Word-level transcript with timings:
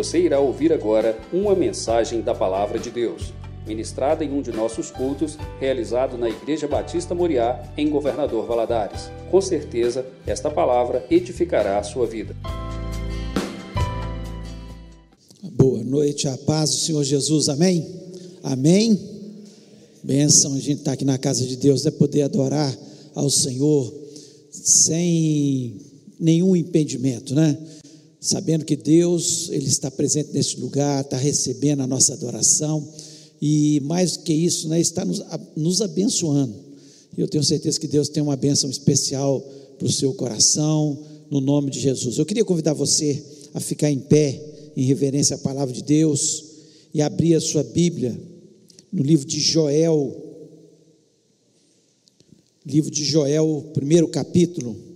Você 0.00 0.18
irá 0.18 0.40
ouvir 0.40 0.72
agora 0.72 1.20
uma 1.30 1.54
mensagem 1.54 2.22
da 2.22 2.34
Palavra 2.34 2.78
de 2.78 2.90
Deus, 2.90 3.34
ministrada 3.66 4.24
em 4.24 4.32
um 4.32 4.40
de 4.40 4.50
nossos 4.50 4.90
cultos, 4.90 5.36
realizado 5.60 6.16
na 6.16 6.26
Igreja 6.26 6.66
Batista 6.66 7.14
Moriá, 7.14 7.70
em 7.76 7.90
Governador 7.90 8.46
Valadares. 8.46 9.10
Com 9.30 9.42
certeza, 9.42 10.06
esta 10.26 10.50
palavra 10.50 11.04
edificará 11.10 11.78
a 11.78 11.82
sua 11.82 12.06
vida. 12.06 12.34
Boa 15.52 15.84
noite, 15.84 16.26
a 16.28 16.38
paz 16.38 16.70
do 16.70 16.76
Senhor 16.76 17.04
Jesus, 17.04 17.50
amém? 17.50 17.86
Amém? 18.42 18.98
Bênção, 20.02 20.54
a 20.54 20.60
gente 20.60 20.78
está 20.78 20.92
aqui 20.92 21.04
na 21.04 21.18
casa 21.18 21.46
de 21.46 21.56
Deus, 21.56 21.84
é 21.84 21.90
poder 21.90 22.22
adorar 22.22 22.74
ao 23.14 23.28
Senhor 23.28 23.92
sem 24.50 25.76
nenhum 26.18 26.56
impedimento, 26.56 27.34
né? 27.34 27.58
Sabendo 28.20 28.64
que 28.64 28.76
Deus, 28.76 29.48
Ele 29.50 29.66
está 29.66 29.90
presente 29.90 30.30
neste 30.32 30.60
lugar, 30.60 31.02
está 31.02 31.16
recebendo 31.16 31.80
a 31.80 31.86
nossa 31.86 32.12
adoração 32.12 32.86
e 33.40 33.80
mais 33.80 34.18
do 34.18 34.24
que 34.24 34.32
isso, 34.32 34.68
né, 34.68 34.78
está 34.78 35.04
nos, 35.04 35.22
nos 35.56 35.80
abençoando. 35.80 36.54
Eu 37.16 37.26
tenho 37.26 37.42
certeza 37.42 37.80
que 37.80 37.88
Deus 37.88 38.08
tem 38.08 38.22
uma 38.22 38.36
bênção 38.36 38.68
especial 38.68 39.40
para 39.78 39.86
o 39.86 39.92
seu 39.92 40.12
coração, 40.12 40.98
no 41.30 41.40
nome 41.40 41.70
de 41.70 41.80
Jesus. 41.80 42.18
Eu 42.18 42.26
queria 42.26 42.44
convidar 42.44 42.74
você 42.74 43.22
a 43.54 43.60
ficar 43.60 43.90
em 43.90 43.98
pé, 43.98 44.40
em 44.76 44.84
reverência 44.84 45.36
à 45.36 45.38
palavra 45.38 45.72
de 45.72 45.82
Deus, 45.82 46.44
e 46.92 47.00
abrir 47.00 47.34
a 47.34 47.40
sua 47.40 47.62
Bíblia 47.62 48.20
no 48.92 49.02
livro 49.02 49.26
de 49.26 49.40
Joel, 49.40 50.16
livro 52.66 52.90
de 52.90 53.04
Joel, 53.04 53.70
primeiro 53.72 54.08
capítulo. 54.08 54.89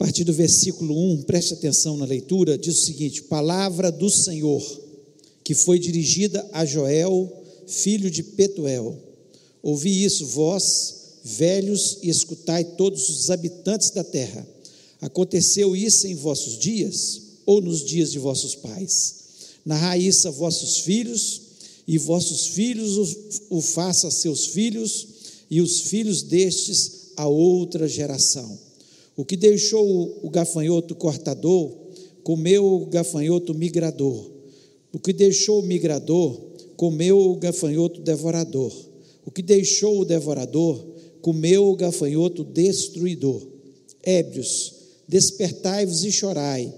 A 0.00 0.04
partir 0.04 0.24
do 0.24 0.32
versículo 0.32 1.12
1, 1.12 1.22
preste 1.24 1.52
atenção 1.52 1.94
na 1.94 2.06
leitura, 2.06 2.56
diz 2.56 2.78
o 2.78 2.86
seguinte: 2.86 3.22
Palavra 3.24 3.92
do 3.92 4.08
Senhor, 4.08 4.62
que 5.44 5.52
foi 5.52 5.78
dirigida 5.78 6.48
a 6.54 6.64
Joel, 6.64 7.30
filho 7.66 8.10
de 8.10 8.22
Petuel. 8.22 8.96
Ouvi 9.62 10.02
isso, 10.02 10.24
vós, 10.24 10.94
velhos, 11.22 11.98
e 12.02 12.08
escutai 12.08 12.64
todos 12.64 13.10
os 13.10 13.30
habitantes 13.30 13.90
da 13.90 14.02
terra. 14.02 14.48
Aconteceu 15.02 15.76
isso 15.76 16.06
em 16.06 16.14
vossos 16.14 16.58
dias, 16.58 17.20
ou 17.44 17.60
nos 17.60 17.84
dias 17.84 18.10
de 18.10 18.18
vossos 18.18 18.54
pais? 18.54 19.16
Narrai 19.66 20.00
isso 20.00 20.26
a 20.26 20.30
vossos 20.30 20.78
filhos, 20.78 21.42
e 21.86 21.98
vossos 21.98 22.46
filhos 22.46 22.96
o, 22.96 23.58
o 23.58 23.60
faça 23.60 24.08
a 24.08 24.10
seus 24.10 24.46
filhos, 24.46 25.06
e 25.50 25.60
os 25.60 25.82
filhos 25.82 26.22
destes 26.22 27.10
a 27.18 27.28
outra 27.28 27.86
geração. 27.86 28.69
O 29.20 29.24
que 29.26 29.36
deixou 29.36 30.18
o 30.22 30.30
gafanhoto 30.30 30.94
cortador, 30.94 31.76
comeu 32.22 32.64
o 32.64 32.86
gafanhoto 32.86 33.52
migrador. 33.52 34.30
O 34.94 34.98
que 34.98 35.12
deixou 35.12 35.60
o 35.60 35.62
migrador, 35.62 36.40
comeu 36.74 37.18
o 37.18 37.36
gafanhoto 37.36 38.00
devorador. 38.00 38.72
O 39.26 39.30
que 39.30 39.42
deixou 39.42 40.00
o 40.00 40.04
devorador, 40.06 40.82
comeu 41.20 41.66
o 41.66 41.76
gafanhoto 41.76 42.42
destruidor. 42.42 43.46
Ébrios, 44.02 44.72
despertai-vos 45.06 46.02
e 46.02 46.10
chorai. 46.10 46.72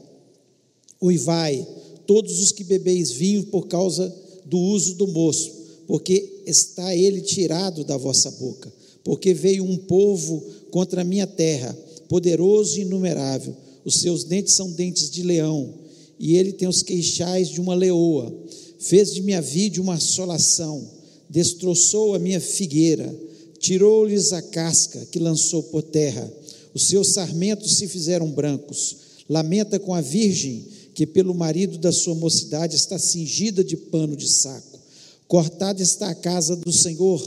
Uivai, 1.01 1.65
todos 2.09 2.41
os 2.41 2.51
que 2.51 2.65
bebeis 2.65 3.13
vinho 3.13 3.45
por 3.45 3.69
causa 3.69 4.13
do 4.45 4.59
uso 4.59 4.97
do 4.97 5.07
moço, 5.07 5.49
porque 5.87 6.43
está 6.45 6.93
ele 6.93 7.21
tirado 7.21 7.85
da 7.85 7.97
vossa 7.97 8.33
boca. 8.33 8.73
Porque 9.05 9.33
veio 9.33 9.63
um 9.63 9.77
povo 9.77 10.45
contra 10.73 11.03
a 11.03 11.05
minha 11.05 11.27
terra, 11.29 11.77
poderoso 12.13 12.79
e 12.79 12.83
inumerável. 12.83 13.57
Os 13.85 13.97
seus 13.97 14.25
dentes 14.25 14.55
são 14.55 14.71
dentes 14.71 15.11
de 15.11 15.23
leão, 15.23 15.73
e 16.19 16.37
ele 16.37 16.53
tem 16.53 16.69
os 16.69 16.83
queixais 16.83 17.49
de 17.49 17.61
uma 17.61 17.75
leoa. 17.75 18.33
Fez 18.79 19.15
de 19.15 19.23
minha 19.23 19.41
vide 19.41 19.81
uma 19.81 19.95
assolação, 19.95 20.87
destroçou 21.31 22.15
a 22.15 22.19
minha 22.19 22.41
figueira 22.41 23.33
tirou-lhes 23.63 24.33
a 24.33 24.43
casca 24.43 25.07
que 25.07 25.21
lançou 25.21 25.63
por 25.63 25.83
terra, 25.83 26.31
os 26.75 26.89
seus 26.89 27.13
sarmentos 27.13 27.77
se 27.77 27.87
fizeram 27.87 28.29
brancos. 28.29 28.97
Lamenta 29.29 29.79
com 29.79 29.95
a 29.95 30.01
virgem 30.01 30.67
que, 30.93 31.07
pelo 31.07 31.33
marido 31.33 31.79
da 31.79 31.93
sua 31.93 32.15
mocidade, 32.15 32.75
está 32.75 32.99
cingida 32.99 33.63
de 33.63 33.77
pano 33.77 34.17
de 34.17 34.29
saco. 34.29 34.81
Cortada 35.29 35.81
está 35.81 36.11
a 36.11 36.15
casa 36.15 36.57
do 36.57 36.73
Senhor, 36.73 37.23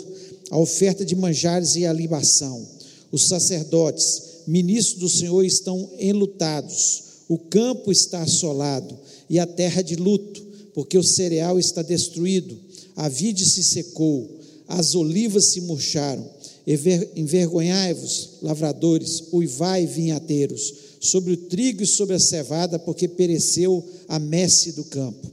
a 0.51 0.59
oferta 0.59 1.05
de 1.05 1.15
manjares 1.15 1.75
e 1.75 1.85
a 1.85 1.93
libação. 1.93 2.67
Os 3.11 3.23
sacerdotes, 3.23 4.21
ministros 4.47 4.99
do 4.99 5.09
Senhor, 5.09 5.43
estão 5.43 5.89
enlutados. 5.99 7.03
O 7.27 7.37
campo 7.37 7.91
está 7.91 8.21
assolado 8.21 8.97
e 9.29 9.39
a 9.39 9.47
terra 9.47 9.81
de 9.81 9.95
luto, 9.95 10.43
porque 10.73 10.97
o 10.97 11.03
cereal 11.03 11.57
está 11.59 11.81
destruído, 11.81 12.57
a 12.95 13.09
vide 13.09 13.45
se 13.45 13.63
secou 13.63 14.35
as 14.67 14.95
olivas 14.95 15.45
se 15.45 15.61
murcharam. 15.61 16.27
Envergonhai-vos, 17.15 18.39
lavradores, 18.41 19.23
uivai, 19.31 19.85
vinhateiros, 19.85 20.73
sobre 20.99 21.33
o 21.33 21.37
trigo 21.37 21.83
e 21.83 21.87
sobre 21.87 22.15
a 22.15 22.19
cevada, 22.19 22.79
porque 22.79 23.07
pereceu 23.07 23.83
a 24.07 24.17
messe 24.17 24.71
do 24.71 24.83
campo. 24.85 25.31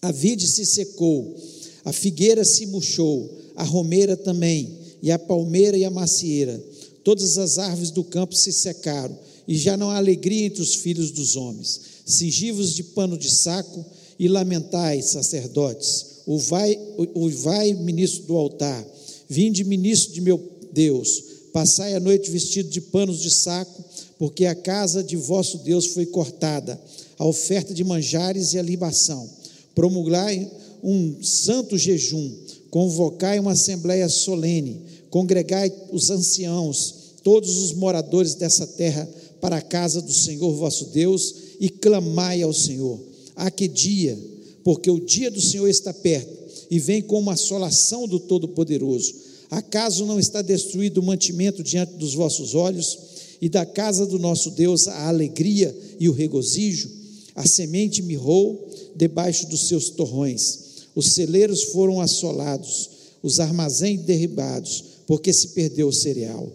A 0.00 0.12
vide 0.12 0.46
se 0.46 0.64
secou, 0.64 1.36
a 1.84 1.92
figueira 1.92 2.44
se 2.44 2.66
murchou, 2.66 3.28
a 3.56 3.64
romeira 3.64 4.16
também, 4.16 4.78
e 5.02 5.10
a 5.10 5.18
palmeira 5.18 5.76
e 5.76 5.84
a 5.84 5.90
macieira. 5.90 6.62
Todas 7.04 7.38
as 7.38 7.58
árvores 7.58 7.90
do 7.90 8.04
campo 8.04 8.34
se 8.34 8.52
secaram, 8.52 9.18
e 9.48 9.56
já 9.56 9.76
não 9.76 9.90
há 9.90 9.96
alegria 9.96 10.46
entre 10.46 10.62
os 10.62 10.74
filhos 10.74 11.10
dos 11.10 11.36
homens. 11.36 11.80
Cingivos 12.06 12.74
de 12.74 12.84
pano 12.84 13.16
de 13.16 13.30
saco 13.30 13.84
e 14.18 14.28
lamentai, 14.28 15.02
sacerdotes 15.02 16.10
o 16.30 16.38
vai, 16.38 16.78
o 17.12 17.28
vai 17.28 17.72
ministro 17.72 18.22
do 18.24 18.36
altar, 18.36 18.86
vinde 19.28 19.64
ministro 19.64 20.12
de 20.12 20.20
meu 20.20 20.40
Deus, 20.72 21.24
passai 21.52 21.94
a 21.94 22.00
noite 22.00 22.30
vestido 22.30 22.68
de 22.68 22.80
panos 22.80 23.20
de 23.20 23.30
saco, 23.30 23.84
porque 24.16 24.46
a 24.46 24.54
casa 24.54 25.02
de 25.02 25.16
vosso 25.16 25.58
Deus 25.58 25.86
foi 25.86 26.06
cortada, 26.06 26.80
a 27.18 27.24
oferta 27.24 27.74
de 27.74 27.82
manjares 27.82 28.52
e 28.52 28.60
a 28.60 28.62
libação. 28.62 29.28
Promulgai 29.74 30.48
um 30.84 31.20
santo 31.20 31.76
jejum, 31.76 32.30
convocai 32.70 33.40
uma 33.40 33.52
assembleia 33.52 34.08
solene, 34.08 34.80
congregai 35.10 35.72
os 35.92 36.10
anciãos, 36.10 36.94
todos 37.22 37.58
os 37.58 37.72
moradores 37.72 38.34
dessa 38.34 38.66
terra, 38.66 39.08
para 39.40 39.56
a 39.56 39.62
casa 39.62 40.00
do 40.00 40.12
Senhor 40.12 40.52
vosso 40.54 40.86
Deus, 40.86 41.34
e 41.60 41.68
clamai 41.68 42.40
ao 42.42 42.52
Senhor. 42.52 42.98
A 43.36 43.50
que 43.50 43.68
dia? 43.68 44.18
porque 44.62 44.90
o 44.90 45.00
dia 45.00 45.30
do 45.30 45.40
Senhor 45.40 45.68
está 45.68 45.92
perto 45.92 46.38
e 46.70 46.78
vem 46.78 47.02
com 47.02 47.18
uma 47.18 47.32
assolação 47.32 48.06
do 48.06 48.20
Todo-Poderoso. 48.20 49.14
Acaso 49.50 50.06
não 50.06 50.20
está 50.20 50.42
destruído 50.42 50.98
o 50.98 51.02
mantimento 51.02 51.62
diante 51.62 51.94
dos 51.94 52.14
vossos 52.14 52.54
olhos, 52.54 52.98
e 53.42 53.48
da 53.48 53.64
casa 53.64 54.04
do 54.04 54.18
nosso 54.18 54.50
Deus 54.50 54.86
a 54.86 55.08
alegria 55.08 55.74
e 55.98 56.10
o 56.10 56.12
regozijo? 56.12 56.90
A 57.34 57.46
semente 57.46 58.02
mirrou 58.02 58.68
debaixo 58.94 59.48
dos 59.48 59.66
seus 59.66 59.88
torrões, 59.88 60.58
os 60.94 61.12
celeiros 61.14 61.64
foram 61.64 62.00
assolados, 62.02 62.90
os 63.22 63.40
armazéns 63.40 64.02
derribados, 64.02 64.84
porque 65.10 65.32
se 65.32 65.48
perdeu 65.48 65.88
o 65.88 65.92
cereal. 65.92 66.48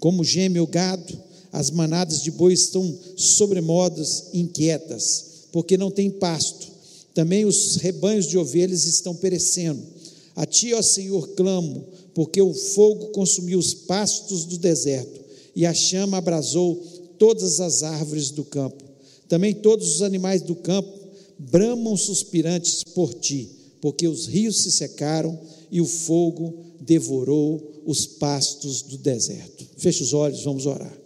Como 0.00 0.24
geme 0.24 0.58
o 0.58 0.66
gado, 0.66 1.16
as 1.52 1.70
manadas 1.70 2.20
de 2.20 2.32
boi 2.32 2.52
estão 2.52 2.98
sobremodas 3.14 4.30
inquietas, 4.34 5.46
porque 5.52 5.76
não 5.78 5.92
tem 5.92 6.10
pasto 6.10 6.70
também 7.14 7.44
os 7.44 7.76
rebanhos 7.76 8.26
de 8.26 8.36
ovelhas 8.36 8.84
estão 8.84 9.14
perecendo. 9.14 9.80
A 10.34 10.44
ti, 10.44 10.74
ó 10.74 10.82
Senhor, 10.82 11.28
clamo, 11.36 11.84
porque 12.12 12.42
o 12.42 12.52
fogo 12.52 13.06
consumiu 13.08 13.60
os 13.60 13.74
pastos 13.74 14.44
do 14.44 14.58
deserto 14.58 15.20
e 15.54 15.64
a 15.64 15.72
chama 15.72 16.16
abrasou 16.18 16.76
todas 17.16 17.60
as 17.60 17.84
árvores 17.84 18.30
do 18.30 18.42
campo. 18.42 18.82
Também 19.28 19.54
todos 19.54 19.96
os 19.96 20.02
animais 20.02 20.42
do 20.42 20.56
campo 20.56 20.98
bramam 21.38 21.96
suspirantes 21.96 22.82
por 22.82 23.14
ti, 23.14 23.48
porque 23.80 24.08
os 24.08 24.26
rios 24.26 24.62
se 24.62 24.72
secaram 24.72 25.38
e 25.70 25.80
o 25.80 25.86
fogo 25.86 26.54
devorou 26.80 27.79
os 27.86 28.06
pastos 28.06 28.82
do 28.82 28.98
deserto. 28.98 29.66
Feche 29.76 30.02
os 30.02 30.12
olhos, 30.12 30.44
vamos 30.44 30.66
orar. 30.66 30.96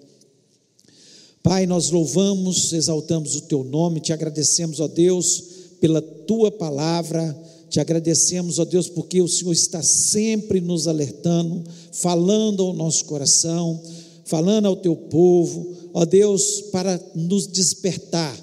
Pai, 1.43 1.67
nós 1.67 1.91
louvamos, 1.91 2.73
exaltamos 2.73 3.37
o 3.37 3.43
teu 3.43 3.63
nome, 3.63 4.01
te 4.01 4.13
agradecemos, 4.13 4.81
ó 4.81 4.89
Deus 4.89 5.55
pela 5.85 6.01
tua 6.01 6.51
palavra. 6.51 7.39
Te 7.69 7.79
agradecemos, 7.81 8.59
ó 8.59 8.65
Deus, 8.65 8.89
porque 8.89 9.21
o 9.21 9.29
Senhor 9.29 9.53
está 9.53 9.83
sempre 9.83 10.61
nos 10.61 10.87
alertando, 10.87 11.63
falando 11.93 12.63
ao 12.63 12.73
nosso 12.73 13.05
coração, 13.05 13.83
falando 14.25 14.67
ao 14.67 14.77
teu 14.77 14.97
povo, 14.97 15.75
ó 15.93 16.05
Deus, 16.05 16.63
para 16.73 16.99
nos 17.15 17.47
despertar. 17.47 18.35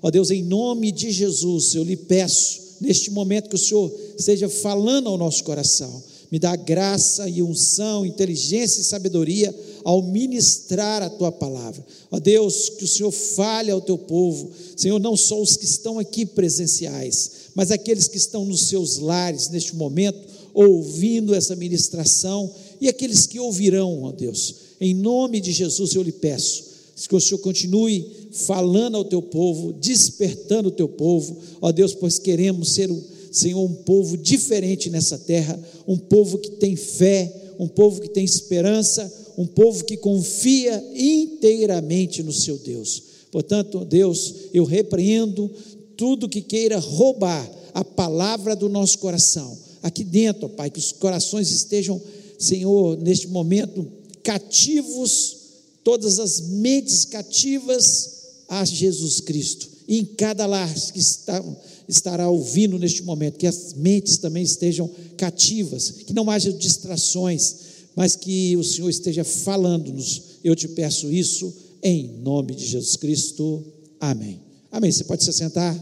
Ó 0.00 0.10
Deus, 0.10 0.30
em 0.30 0.42
nome 0.42 0.92
de 0.92 1.10
Jesus, 1.10 1.74
eu 1.74 1.82
lhe 1.82 1.96
peço 1.96 2.60
neste 2.80 3.10
momento 3.10 3.50
que 3.50 3.56
o 3.56 3.58
Senhor 3.58 3.92
esteja 4.16 4.48
falando 4.48 5.08
ao 5.08 5.18
nosso 5.18 5.42
coração. 5.44 6.02
Me 6.30 6.38
dá 6.38 6.56
graça 6.56 7.28
e 7.28 7.42
unção, 7.42 8.04
inteligência 8.04 8.80
e 8.80 8.84
sabedoria 8.84 9.54
ao 9.84 10.02
ministrar 10.02 11.02
a 11.02 11.08
tua 11.08 11.30
palavra. 11.30 11.84
Ó 12.10 12.18
Deus, 12.18 12.68
que 12.70 12.84
o 12.84 12.88
Senhor 12.88 13.12
fale 13.12 13.70
ao 13.70 13.80
teu 13.80 13.96
povo, 13.96 14.50
Senhor, 14.76 14.98
não 14.98 15.16
só 15.16 15.40
os 15.40 15.56
que 15.56 15.64
estão 15.64 15.98
aqui 15.98 16.26
presenciais, 16.26 17.30
mas 17.54 17.70
aqueles 17.70 18.08
que 18.08 18.16
estão 18.16 18.44
nos 18.44 18.68
seus 18.68 18.98
lares 18.98 19.48
neste 19.48 19.76
momento, 19.76 20.18
ouvindo 20.52 21.34
essa 21.34 21.54
ministração, 21.54 22.50
e 22.80 22.88
aqueles 22.88 23.26
que 23.26 23.38
ouvirão, 23.38 24.02
ó 24.02 24.12
Deus. 24.12 24.54
Em 24.80 24.94
nome 24.94 25.40
de 25.40 25.52
Jesus 25.52 25.94
eu 25.94 26.02
lhe 26.02 26.12
peço, 26.12 26.64
que 27.08 27.14
o 27.14 27.20
Senhor 27.20 27.38
continue 27.38 28.10
falando 28.32 28.96
ao 28.96 29.04
teu 29.04 29.22
povo, 29.22 29.72
despertando 29.72 30.68
o 30.68 30.72
teu 30.72 30.88
povo, 30.88 31.36
ó 31.60 31.70
Deus, 31.70 31.94
pois 31.94 32.18
queremos 32.18 32.72
ser, 32.72 32.90
Senhor, 33.38 33.62
um 33.62 33.74
povo 33.74 34.16
diferente 34.16 34.88
nessa 34.88 35.18
terra, 35.18 35.60
um 35.86 35.98
povo 35.98 36.38
que 36.38 36.52
tem 36.52 36.74
fé, 36.74 37.30
um 37.58 37.68
povo 37.68 38.00
que 38.00 38.08
tem 38.08 38.24
esperança, 38.24 39.12
um 39.36 39.46
povo 39.46 39.84
que 39.84 39.98
confia 39.98 40.82
inteiramente 40.94 42.22
no 42.22 42.32
seu 42.32 42.56
Deus. 42.56 43.02
Portanto, 43.30 43.84
Deus, 43.84 44.34
eu 44.54 44.64
repreendo 44.64 45.50
tudo 45.98 46.28
que 46.28 46.40
queira 46.40 46.78
roubar 46.78 47.46
a 47.74 47.84
palavra 47.84 48.56
do 48.56 48.70
nosso 48.70 48.98
coração. 48.98 49.58
Aqui 49.82 50.02
dentro, 50.02 50.48
Pai, 50.48 50.70
que 50.70 50.78
os 50.78 50.92
corações 50.92 51.50
estejam, 51.50 52.00
Senhor, 52.38 52.96
neste 52.96 53.28
momento 53.28 53.86
cativos, 54.22 55.36
todas 55.84 56.18
as 56.18 56.40
mentes 56.40 57.04
cativas 57.04 58.16
a 58.48 58.64
Jesus 58.64 59.20
Cristo. 59.20 59.76
E 59.86 59.98
em 59.98 60.04
cada 60.04 60.46
lar 60.46 60.72
que 60.74 60.98
está, 60.98 61.42
estará 61.88 62.28
ouvindo 62.28 62.78
neste 62.78 63.02
momento, 63.02 63.38
que 63.38 63.46
as 63.46 63.74
mentes 63.74 64.18
também 64.18 64.42
estejam 64.42 64.90
cativas, 65.16 65.90
que 65.90 66.12
não 66.12 66.30
haja 66.30 66.52
distrações, 66.52 67.56
mas 67.94 68.16
que 68.16 68.56
o 68.56 68.64
Senhor 68.64 68.90
esteja 68.90 69.24
falando-nos. 69.24 70.22
Eu 70.44 70.54
te 70.54 70.68
peço 70.68 71.12
isso 71.12 71.52
em 71.82 72.18
nome 72.18 72.54
de 72.54 72.66
Jesus 72.66 72.96
Cristo. 72.96 73.64
Amém. 74.00 74.40
Amém. 74.70 74.90
Você 74.92 75.04
pode 75.04 75.24
se 75.24 75.32
sentar. 75.32 75.74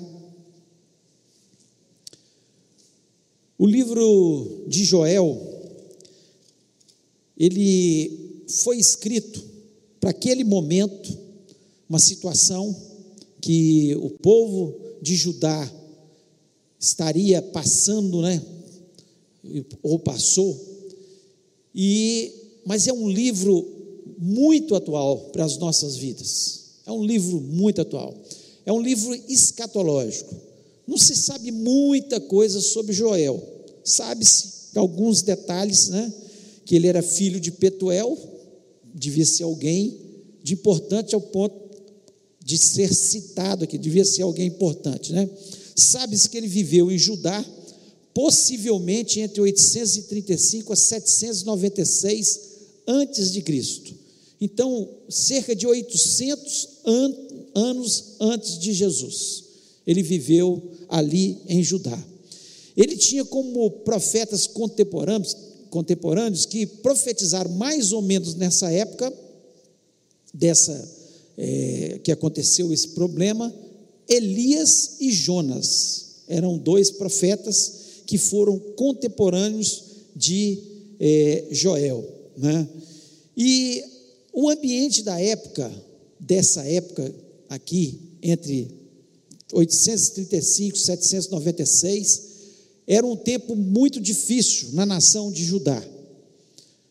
O 3.59 3.67
livro 3.67 4.65
de 4.69 4.85
Joel, 4.85 5.41
ele 7.37 8.45
foi 8.49 8.79
escrito 8.79 9.43
para 10.01 10.11
aquele 10.11 10.45
momento, 10.45 11.17
uma 11.89 11.99
situação 11.99 12.75
que 13.41 13.97
o 13.97 14.11
povo 14.11 14.79
de 15.01 15.17
Judá 15.17 15.71
estaria 16.85 17.41
passando, 17.41 18.23
né? 18.23 18.43
Ou 19.83 19.99
passou 19.99 20.75
e, 21.75 22.33
mas 22.65 22.87
é 22.87 22.93
um 22.93 23.09
livro 23.09 23.67
muito 24.19 24.75
atual 24.75 25.31
para 25.33 25.45
as 25.45 25.59
nossas 25.59 25.97
vidas. 25.97 26.61
É 26.87 26.93
um 26.93 27.05
livro 27.05 27.41
muito 27.41 27.81
atual. 27.81 28.15
É 28.65 28.73
um 28.73 28.81
livro 28.81 29.15
escatológico. 29.29 30.35
Não 30.87 30.97
se 30.97 31.17
sabe 31.17 31.51
muita 31.51 32.21
coisa 32.21 32.61
sobre 32.61 32.93
Joel. 32.93 33.43
Sabe-se 33.83 34.79
alguns 34.79 35.23
detalhes, 35.23 35.89
né? 35.89 36.13
Que 36.65 36.77
ele 36.77 36.87
era 36.87 37.03
filho 37.03 37.41
de 37.41 37.51
Petuel, 37.51 38.17
devia 38.95 39.27
ser 39.27 39.43
alguém 39.43 39.99
de 40.43 40.55
importante 40.55 41.15
ao 41.15 41.21
ponto 41.21 41.65
de 42.43 42.59
ser 42.59 42.95
citado 42.95 43.65
aqui, 43.65 43.79
devia 43.79 44.05
ser 44.05 44.23
alguém 44.23 44.47
importante, 44.47 45.13
né? 45.13 45.29
Sabe-se 45.75 46.29
que 46.29 46.37
ele 46.37 46.47
viveu 46.47 46.91
em 46.91 46.99
Judá 46.99 47.45
possivelmente 48.15 49.19
entre 49.19 49.41
835 49.41 50.73
a 50.73 50.77
796 50.77 52.41
antes 52.87 53.33
de 53.33 53.43
Cristo. 53.43 53.93
Então, 54.41 54.89
cerca 55.09 55.55
de 55.55 55.67
800 55.67 56.69
an 56.87 57.15
anos 57.57 58.17
antes 58.21 58.59
de 58.59 58.73
Jesus, 58.73 59.45
ele 59.87 60.03
viveu 60.03 60.63
ali 60.89 61.39
em 61.49 61.63
Judá. 61.63 61.97
Ele 62.77 62.97
tinha 62.97 63.25
como 63.25 63.71
profetas 63.71 64.47
contemporâneos, 64.47 65.37
contemporâneos 65.71 66.47
que 66.47 66.67
profetizaram 66.67 67.51
mais 67.53 67.93
ou 67.93 68.03
menos 68.03 68.35
nessa 68.35 68.71
época 68.71 69.13
dessa 70.33 70.91
é, 71.39 72.01
que 72.03 72.11
aconteceu 72.11 72.73
esse 72.73 72.89
problema, 72.89 73.55
Elias 74.09 74.97
e 75.01 75.11
Jonas 75.11 76.05
eram 76.29 76.59
dois 76.59 76.91
profetas 76.91 77.85
que 78.07 78.19
foram 78.19 78.59
contemporâneos 78.77 79.85
de 80.15 80.59
é, 81.01 81.47
Joel. 81.51 82.05
Né? 82.37 82.69
E 83.37 83.83
o 84.33 84.49
ambiente 84.49 85.03
da 85.03 85.21
época, 85.21 85.71
dessa 86.19 86.65
época 86.65 87.15
aqui, 87.49 88.01
entre 88.23 88.71
835 89.53 90.77
e 90.77 90.81
796, 90.81 92.23
era 92.87 93.07
um 93.07 93.17
tempo 93.17 93.55
muito 93.57 94.01
difícil 94.01 94.71
na 94.73 94.85
nação 94.85 95.33
de 95.33 95.45
Judá. 95.45 95.83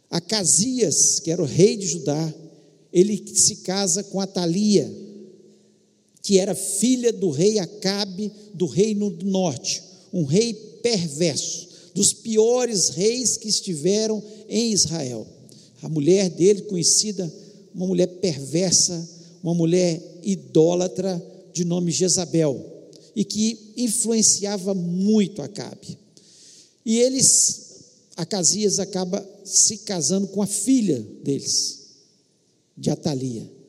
Acasias, 0.10 1.20
que 1.20 1.32
era 1.32 1.42
o 1.42 1.46
rei 1.46 1.76
de 1.76 1.88
Judá, 1.88 2.34
ele 2.92 3.24
se 3.36 3.58
casa 3.58 4.04
com 4.04 4.20
Atalia, 4.20 4.92
que 6.24 6.40
era 6.40 6.56
filha 6.56 7.12
do 7.12 7.30
rei 7.30 7.60
Acabe 7.60 8.32
do 8.54 8.66
reino 8.66 9.10
do 9.10 9.26
norte, 9.26 9.84
um 10.12 10.24
rei 10.24 10.54
perverso, 10.82 11.68
dos 11.94 12.14
piores 12.14 12.90
reis 12.90 13.36
que 13.36 13.50
estiveram 13.50 14.24
em 14.48 14.72
Israel. 14.72 15.28
A 15.82 15.90
mulher 15.90 16.30
dele, 16.30 16.62
conhecida, 16.62 17.32
uma 17.76 17.86
mulher 17.86 18.08
perversa, 18.08 19.08
uma 19.44 19.54
mulher 19.54 20.02
idólatra 20.24 21.22
de 21.52 21.66
nome 21.66 21.92
Jezabel, 21.92 22.72
e 23.14 23.26
que 23.26 23.74
influenciava 23.76 24.74
muito 24.74 25.42
Acabe. 25.42 26.00
E 26.86 27.00
eles, 27.00 27.64
Acasias 28.16 28.80
acaba 28.80 29.28
se 29.44 29.80
casando 29.80 30.28
com 30.28 30.42
a 30.42 30.48
filha 30.48 31.06
deles, 31.22 31.80
de 32.78 32.90
Atalia. 32.90 33.63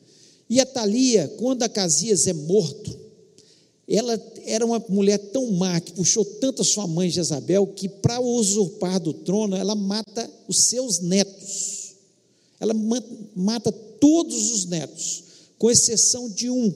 E 0.49 0.59
Atalia, 0.59 1.27
quando 1.37 1.63
Acasias 1.63 2.27
é 2.27 2.33
morto, 2.33 3.05
ela 3.87 4.19
era 4.45 4.65
uma 4.65 4.83
mulher 4.89 5.17
tão 5.17 5.51
má, 5.51 5.79
que 5.79 5.93
puxou 5.93 6.25
tanto 6.25 6.61
a 6.61 6.65
sua 6.65 6.87
mãe 6.87 7.09
Jezabel, 7.09 7.67
que 7.67 7.87
para 7.87 8.19
usurpar 8.19 8.99
do 8.99 9.13
trono, 9.13 9.55
ela 9.55 9.75
mata 9.75 10.29
os 10.47 10.57
seus 10.65 10.99
netos. 10.99 11.93
Ela 12.59 12.73
mata 13.35 13.71
todos 13.71 14.51
os 14.51 14.65
netos, 14.65 15.23
com 15.57 15.69
exceção 15.69 16.29
de 16.29 16.49
um, 16.49 16.73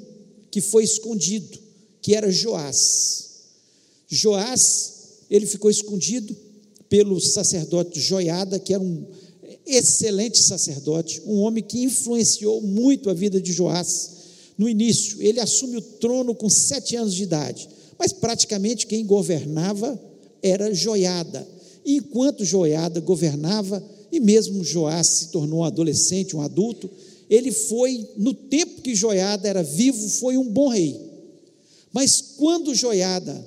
que 0.52 0.62
foi 0.62 0.84
escondido, 0.84 1.58
que 2.02 2.16
era 2.16 2.32
Joás. 2.32 3.30
Joás, 4.08 4.94
ele 5.30 5.46
ficou 5.46 5.70
escondido 5.70 6.36
pelo 6.90 7.20
sacerdote 7.20 8.00
Joiada, 8.00 8.60
que 8.60 8.74
era 8.74 8.82
um 8.82 9.06
excelente 9.76 10.40
sacerdote, 10.40 11.22
um 11.26 11.40
homem 11.40 11.64
que 11.64 11.84
influenciou 11.84 12.62
muito 12.62 13.10
a 13.10 13.14
vida 13.14 13.42
de 13.42 13.52
Joás 13.52 14.12
no 14.58 14.68
início. 14.68 15.22
Ele 15.22 15.40
assume 15.40 15.78
o 15.78 15.82
trono 15.82 16.36
com 16.36 16.50
sete 16.50 16.96
anos 16.96 17.14
de 17.14 17.24
idade, 17.24 17.70
mas 17.98 18.12
praticamente 18.14 18.88
quem 18.88 19.06
governava 19.06 20.00
era 20.42 20.74
Joiada. 20.74 21.48
E 21.86 21.98
enquanto 21.98 22.46
Joiada 22.46 23.00
governava, 23.00 23.84
e 24.12 24.20
mesmo 24.20 24.64
Joás 24.64 25.08
se 25.08 25.28
tornou 25.28 25.60
um 25.60 25.64
adolescente, 25.64 26.36
um 26.36 26.42
adulto, 26.42 26.90
ele 27.30 27.52
foi, 27.52 28.08
no 28.18 28.34
tempo 28.34 28.82
que 28.82 28.96
Joiada 28.96 29.48
era 29.48 29.62
vivo, 29.62 30.10
foi 30.10 30.36
um 30.38 30.48
bom 30.48 30.70
rei. 30.70 31.00
Mas 31.94 32.22
quando 32.38 32.74
Joiada, 32.74 33.46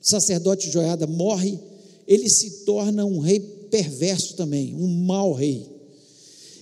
sacerdote 0.00 0.70
Joiada, 0.70 1.06
morre, 1.06 1.58
ele 2.06 2.28
se 2.28 2.64
torna 2.64 3.04
um 3.04 3.18
rei 3.18 3.40
perverso 3.70 4.34
também, 4.34 4.74
um 4.74 4.88
mau 5.04 5.32
rei. 5.32 5.76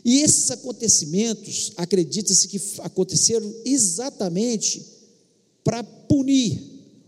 E 0.04 0.20
esses 0.20 0.50
acontecimentos, 0.50 1.72
acredita-se 1.76 2.46
que 2.46 2.60
aconteceram 2.80 3.50
exatamente 3.64 4.84
para 5.64 5.82
punir 5.82 6.60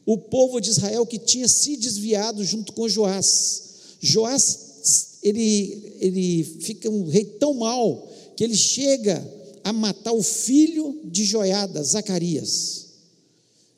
o 0.07 0.17
povo 0.17 0.61
de 0.61 0.71
Israel 0.71 1.05
que 1.05 1.19
tinha 1.19 1.47
se 1.47 1.77
desviado 1.77 2.43
junto 2.43 2.73
com 2.73 2.89
Joás. 2.89 3.63
Joás, 4.01 5.19
ele, 5.23 5.97
ele 6.01 6.45
fica 6.61 6.89
um 6.89 7.07
rei 7.07 7.25
tão 7.25 7.53
mau 7.55 8.11
que 8.35 8.43
ele 8.43 8.57
chega 8.57 9.23
a 9.63 9.73
matar 9.73 10.13
o 10.13 10.23
filho 10.23 11.01
de 11.05 11.25
Joiada, 11.25 11.83
Zacarias. 11.83 12.87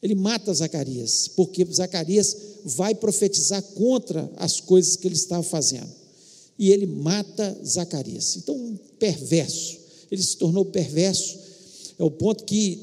Ele 0.01 0.15
mata 0.15 0.55
Zacarias, 0.55 1.27
porque 1.35 1.65
Zacarias 1.65 2.37
vai 2.65 2.95
profetizar 2.95 3.63
contra 3.63 4.31
as 4.37 4.61
coisas 4.61 4.95
que 4.95 5.09
ele 5.09 5.17
estava 5.17 5.43
fazendo 5.43 5.98
e 6.59 6.71
ele 6.71 6.87
mata 6.87 7.57
Zacarias. 7.65 8.37
Então, 8.37 8.55
um 8.55 8.77
perverso. 8.99 9.79
Ele 10.11 10.23
se 10.23 10.37
tornou 10.37 10.65
perverso, 10.65 11.39
é 11.99 12.03
o 12.03 12.11
ponto 12.11 12.45
que 12.45 12.81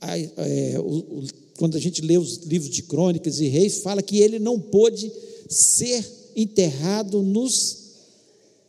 é, 0.00 0.78
o, 0.78 0.98
o, 0.98 1.24
quando 1.56 1.76
a 1.76 1.80
gente 1.80 2.02
lê 2.02 2.18
os 2.18 2.38
livros 2.38 2.70
de 2.70 2.82
crônicas 2.82 3.40
e 3.40 3.46
reis, 3.46 3.78
fala 3.78 4.02
que 4.02 4.18
ele 4.18 4.38
não 4.38 4.60
pôde 4.60 5.10
ser 5.48 6.04
enterrado 6.36 7.22
nos, 7.22 7.78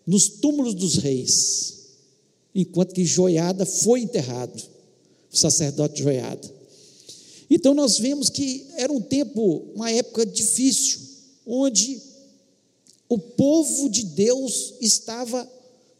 nos 0.06 0.30
túmulos 0.30 0.76
dos 0.76 0.98
reis, 0.98 1.74
enquanto 2.54 2.94
que 2.94 3.04
Joiada 3.06 3.66
foi 3.66 4.02
enterrado, 4.02 4.62
o 5.32 5.38
sacerdote 5.38 6.02
Joiada. 6.02 6.54
Então 7.50 7.74
nós 7.74 7.98
vemos 7.98 8.30
que 8.30 8.66
era 8.78 8.92
um 8.92 9.02
tempo, 9.02 9.66
uma 9.76 9.92
época 9.92 10.26
difícil, 10.26 11.00
onde 11.46 12.02
o 13.08 13.18
povo 13.18 13.90
de 13.90 14.04
Deus 14.04 14.74
estava 14.82 15.50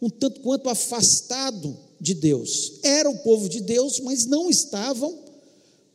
um 0.00 0.10
tanto 0.10 0.40
quanto 0.40 0.68
afastado 0.68 1.76
de 2.00 2.14
Deus. 2.14 2.74
Era 2.82 3.08
o 3.08 3.18
povo 3.18 3.48
de 3.48 3.60
Deus, 3.60 4.00
mas 4.00 4.26
não 4.26 4.50
estavam 4.50 5.26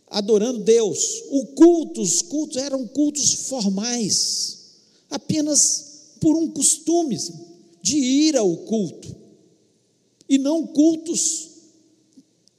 adorando 0.08 0.60
Deus. 0.60 1.24
O 1.30 1.48
culto, 1.48 2.02
os 2.02 2.22
cultos 2.22 2.58
eram 2.58 2.88
cultos 2.88 3.34
formais, 3.34 4.58
apenas 5.10 5.92
por 6.20 6.36
um 6.36 6.50
costume 6.50 7.18
de 7.82 7.98
ir 7.98 8.38
ao 8.38 8.56
culto, 8.58 9.16
e 10.30 10.38
não 10.38 10.68
cultos 10.68 11.50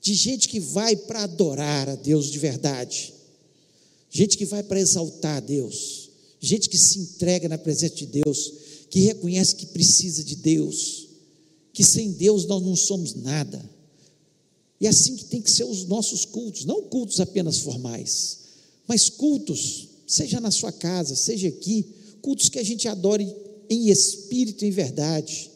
de 0.01 0.15
gente 0.15 0.49
que 0.49 0.59
vai 0.59 0.97
para 0.97 1.23
adorar 1.23 1.89
a 1.89 1.95
Deus 1.95 2.27
de 2.31 2.39
verdade, 2.39 3.15
gente 4.11 4.37
que 4.37 4.45
vai 4.45 4.65
para 4.65 4.81
exaltar 4.81 5.37
a 5.37 5.41
Deus, 5.41 6.02
gente 6.43 6.69
que 6.69 6.77
se 6.77 6.99
entrega 6.99 7.49
na 7.49 7.57
presença 7.57 7.95
de 7.95 8.07
Deus, 8.07 8.53
que 8.91 9.01
reconhece 9.01 9.55
que 9.55 9.67
precisa 9.67 10.25
de 10.25 10.35
Deus, 10.35 11.07
que 11.73 11.85
sem 11.85 12.11
Deus 12.11 12.45
nós 12.47 12.61
não 12.61 12.75
somos 12.75 13.15
nada. 13.15 13.65
E 14.81 14.87
é 14.87 14.91
assim 14.91 15.17
que 15.17 15.25
tem 15.27 15.41
que 15.41 15.51
ser 15.51 15.65
os 15.65 15.87
nossos 15.87 16.25
cultos, 16.25 16.65
não 16.65 16.83
cultos 16.83 17.21
apenas 17.21 17.59
formais, 17.59 18.39
mas 18.89 19.09
cultos, 19.09 19.89
seja 20.07 20.41
na 20.41 20.51
sua 20.51 20.73
casa, 20.73 21.15
seja 21.15 21.47
aqui, 21.47 21.87
cultos 22.21 22.49
que 22.49 22.59
a 22.59 22.65
gente 22.65 22.89
adore 22.89 23.33
em 23.71 23.89
espírito 23.89 24.65
e 24.65 24.69
em 24.69 24.73
verdade, 24.73 25.49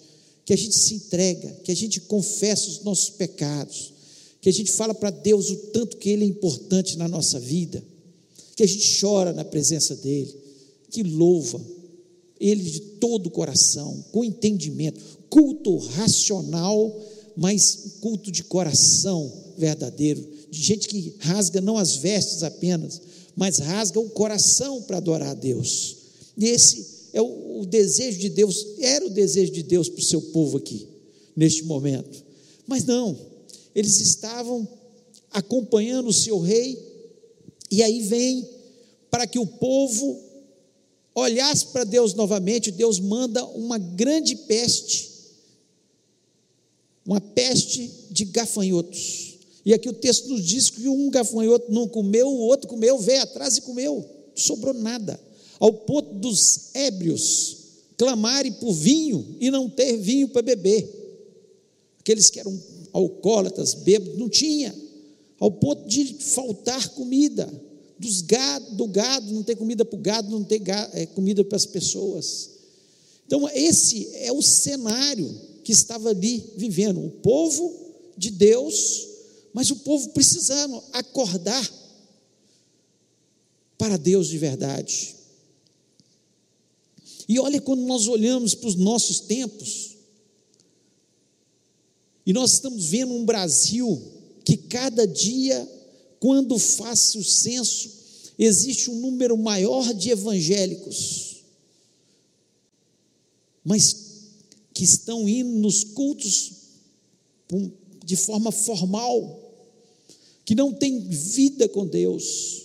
que 0.44 0.52
a 0.52 0.56
gente 0.56 0.78
se 0.78 0.94
entrega, 0.94 1.52
que 1.64 1.72
a 1.72 1.76
gente 1.76 2.00
confessa 2.02 2.70
os 2.70 2.84
nossos 2.84 3.10
pecados, 3.10 3.92
que 4.40 4.48
a 4.48 4.52
gente 4.52 4.70
fala 4.70 4.94
para 4.94 5.10
Deus 5.10 5.50
o 5.50 5.56
tanto 5.72 5.96
que 5.96 6.08
Ele 6.08 6.22
é 6.22 6.28
importante 6.28 6.96
na 6.96 7.08
nossa 7.08 7.40
vida, 7.40 7.82
que 8.54 8.62
a 8.62 8.66
gente 8.66 9.00
chora 9.00 9.32
na 9.32 9.44
presença 9.44 9.96
dEle, 9.96 10.45
que 10.90 11.02
louva 11.02 11.60
Ele 12.40 12.62
de 12.62 12.80
todo 12.80 13.26
o 13.26 13.30
coração, 13.30 14.04
com 14.12 14.24
entendimento, 14.24 15.00
culto 15.28 15.76
racional, 15.76 17.00
mas 17.36 17.98
culto 18.00 18.30
de 18.30 18.44
coração 18.44 19.32
verdadeiro, 19.56 20.26
de 20.50 20.62
gente 20.62 20.88
que 20.88 21.14
rasga 21.18 21.60
não 21.60 21.76
as 21.76 21.96
vestes 21.96 22.42
apenas, 22.42 23.00
mas 23.34 23.58
rasga 23.58 24.00
o 24.00 24.10
coração 24.10 24.82
para 24.82 24.96
adorar 24.96 25.30
a 25.30 25.34
Deus. 25.34 25.96
E 26.36 26.46
esse 26.46 26.96
é 27.12 27.20
o, 27.20 27.60
o 27.60 27.66
desejo 27.66 28.18
de 28.18 28.30
Deus, 28.30 28.66
era 28.78 29.06
o 29.06 29.10
desejo 29.10 29.52
de 29.52 29.62
Deus 29.62 29.88
para 29.88 30.00
o 30.00 30.04
seu 30.04 30.20
povo 30.20 30.58
aqui, 30.58 30.86
neste 31.34 31.64
momento. 31.64 32.24
Mas 32.66 32.84
não, 32.84 33.16
eles 33.74 34.00
estavam 34.00 34.66
acompanhando 35.30 36.08
o 36.08 36.14
seu 36.14 36.38
rei, 36.40 36.78
e 37.70 37.82
aí 37.82 38.00
vem 38.02 38.48
para 39.10 39.26
que 39.26 39.38
o 39.38 39.46
povo 39.46 40.18
olhasse 41.16 41.68
para 41.68 41.84
Deus 41.84 42.12
novamente, 42.12 42.70
Deus 42.70 43.00
manda 43.00 43.42
uma 43.44 43.78
grande 43.78 44.36
peste, 44.36 45.10
uma 47.04 47.20
peste 47.20 47.90
de 48.10 48.26
gafanhotos. 48.26 49.34
E 49.64 49.72
aqui 49.72 49.88
o 49.88 49.94
texto 49.94 50.28
nos 50.28 50.44
diz 50.44 50.68
que 50.68 50.86
um 50.86 51.08
gafanhoto 51.10 51.72
não 51.72 51.88
comeu, 51.88 52.28
o 52.28 52.40
outro 52.40 52.68
comeu, 52.68 52.98
veio 52.98 53.22
atrás 53.22 53.56
e 53.56 53.62
comeu, 53.62 53.96
não 53.96 54.36
sobrou 54.36 54.74
nada, 54.74 55.18
ao 55.58 55.72
ponto 55.72 56.14
dos 56.14 56.74
ébrios 56.74 57.56
clamarem 57.96 58.52
por 58.52 58.72
vinho 58.74 59.36
e 59.40 59.50
não 59.50 59.70
ter 59.70 59.96
vinho 59.96 60.28
para 60.28 60.42
beber. 60.42 60.86
Aqueles 61.98 62.28
que 62.28 62.38
eram 62.38 62.56
alcoólatras, 62.92 63.72
bêbados, 63.72 64.18
não 64.18 64.28
tinha, 64.28 64.74
ao 65.40 65.50
ponto 65.50 65.88
de 65.88 66.14
faltar 66.20 66.90
comida. 66.90 67.48
Dos 67.98 68.20
gado, 68.22 68.74
do 68.74 68.86
gado, 68.86 69.32
não 69.32 69.42
ter 69.42 69.56
comida 69.56 69.84
para 69.84 69.98
o 69.98 70.02
gado, 70.02 70.30
não 70.30 70.44
ter 70.44 70.62
é, 70.92 71.06
comida 71.06 71.42
para 71.44 71.56
as 71.56 71.66
pessoas. 71.66 72.50
Então, 73.26 73.48
esse 73.48 74.08
é 74.14 74.30
o 74.30 74.42
cenário 74.42 75.40
que 75.64 75.72
estava 75.72 76.10
ali 76.10 76.52
vivendo, 76.56 77.04
o 77.04 77.10
povo 77.10 77.74
de 78.16 78.30
Deus, 78.30 79.08
mas 79.52 79.70
o 79.70 79.76
povo 79.76 80.10
precisando 80.10 80.82
acordar 80.92 81.68
para 83.78 83.96
Deus 83.96 84.28
de 84.28 84.38
verdade. 84.38 85.16
E 87.28 87.38
olha 87.38 87.60
quando 87.60 87.82
nós 87.82 88.06
olhamos 88.06 88.54
para 88.54 88.68
os 88.68 88.76
nossos 88.76 89.20
tempos, 89.20 89.96
e 92.24 92.32
nós 92.32 92.54
estamos 92.54 92.86
vendo 92.86 93.12
um 93.14 93.24
Brasil 93.24 94.02
que 94.44 94.56
cada 94.56 95.06
dia, 95.06 95.68
quando 96.26 96.58
faz 96.58 97.14
o 97.14 97.22
censo, 97.22 97.88
existe 98.36 98.90
um 98.90 98.96
número 98.96 99.38
maior 99.38 99.94
de 99.94 100.10
evangélicos, 100.10 101.36
mas 103.64 104.24
que 104.74 104.82
estão 104.82 105.28
indo 105.28 105.50
nos 105.60 105.84
cultos 105.84 106.50
de 108.04 108.16
forma 108.16 108.50
formal, 108.50 109.40
que 110.44 110.56
não 110.56 110.74
tem 110.74 110.98
vida 110.98 111.68
com 111.68 111.86
Deus, 111.86 112.64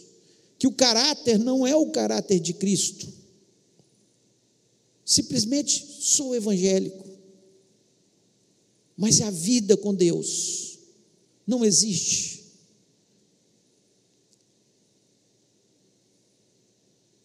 que 0.58 0.66
o 0.66 0.72
caráter 0.72 1.38
não 1.38 1.68
é 1.68 1.76
o 1.76 1.92
caráter 1.92 2.40
de 2.40 2.54
Cristo. 2.56 3.08
Simplesmente 5.06 5.86
sou 6.00 6.34
evangélico 6.36 7.12
mas 8.98 9.22
a 9.22 9.32
vida 9.32 9.76
com 9.76 9.96
Deus 9.96 10.78
não 11.48 11.66
existe. 11.66 12.41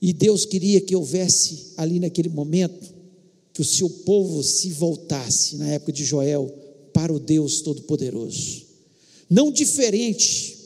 E 0.01 0.13
Deus 0.13 0.45
queria 0.45 0.81
que 0.81 0.95
houvesse 0.95 1.73
ali 1.77 1.99
naquele 1.99 2.29
momento 2.29 2.95
que 3.53 3.63
o 3.63 3.65
seu 3.65 3.89
povo 3.89 4.43
se 4.43 4.71
voltasse 4.71 5.57
na 5.57 5.69
época 5.69 5.93
de 5.93 6.05
Joel 6.05 6.53
para 6.93 7.13
o 7.13 7.19
Deus 7.19 7.63
Todo-Poderoso. 7.63 8.67
Não 9.29 9.51
diferente. 9.51 10.57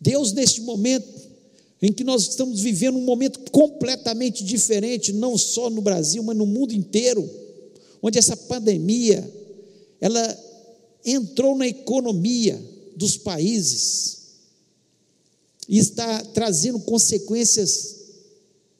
Deus, 0.00 0.32
neste 0.32 0.62
momento 0.62 1.26
em 1.80 1.92
que 1.92 2.02
nós 2.02 2.28
estamos 2.28 2.60
vivendo 2.60 2.96
um 2.96 3.04
momento 3.04 3.50
completamente 3.50 4.42
diferente, 4.42 5.12
não 5.12 5.36
só 5.36 5.68
no 5.68 5.82
Brasil, 5.82 6.22
mas 6.22 6.36
no 6.36 6.46
mundo 6.46 6.72
inteiro, 6.72 7.28
onde 8.02 8.18
essa 8.18 8.36
pandemia 8.36 9.30
ela 10.00 10.44
entrou 11.04 11.56
na 11.56 11.66
economia 11.66 12.58
dos 12.96 13.16
países 13.16 14.15
e 15.68 15.78
está 15.78 16.24
trazendo 16.26 16.78
consequências 16.80 17.96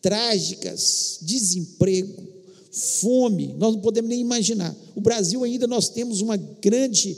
trágicas, 0.01 1.19
desemprego, 1.23 2.23
fome, 2.71 3.55
nós 3.59 3.75
não 3.75 3.81
podemos 3.81 4.09
nem 4.09 4.21
imaginar. 4.21 4.77
O 4.95 5.01
Brasil 5.01 5.43
ainda 5.43 5.67
nós 5.67 5.89
temos 5.89 6.21
uma 6.21 6.37
grande 6.37 7.17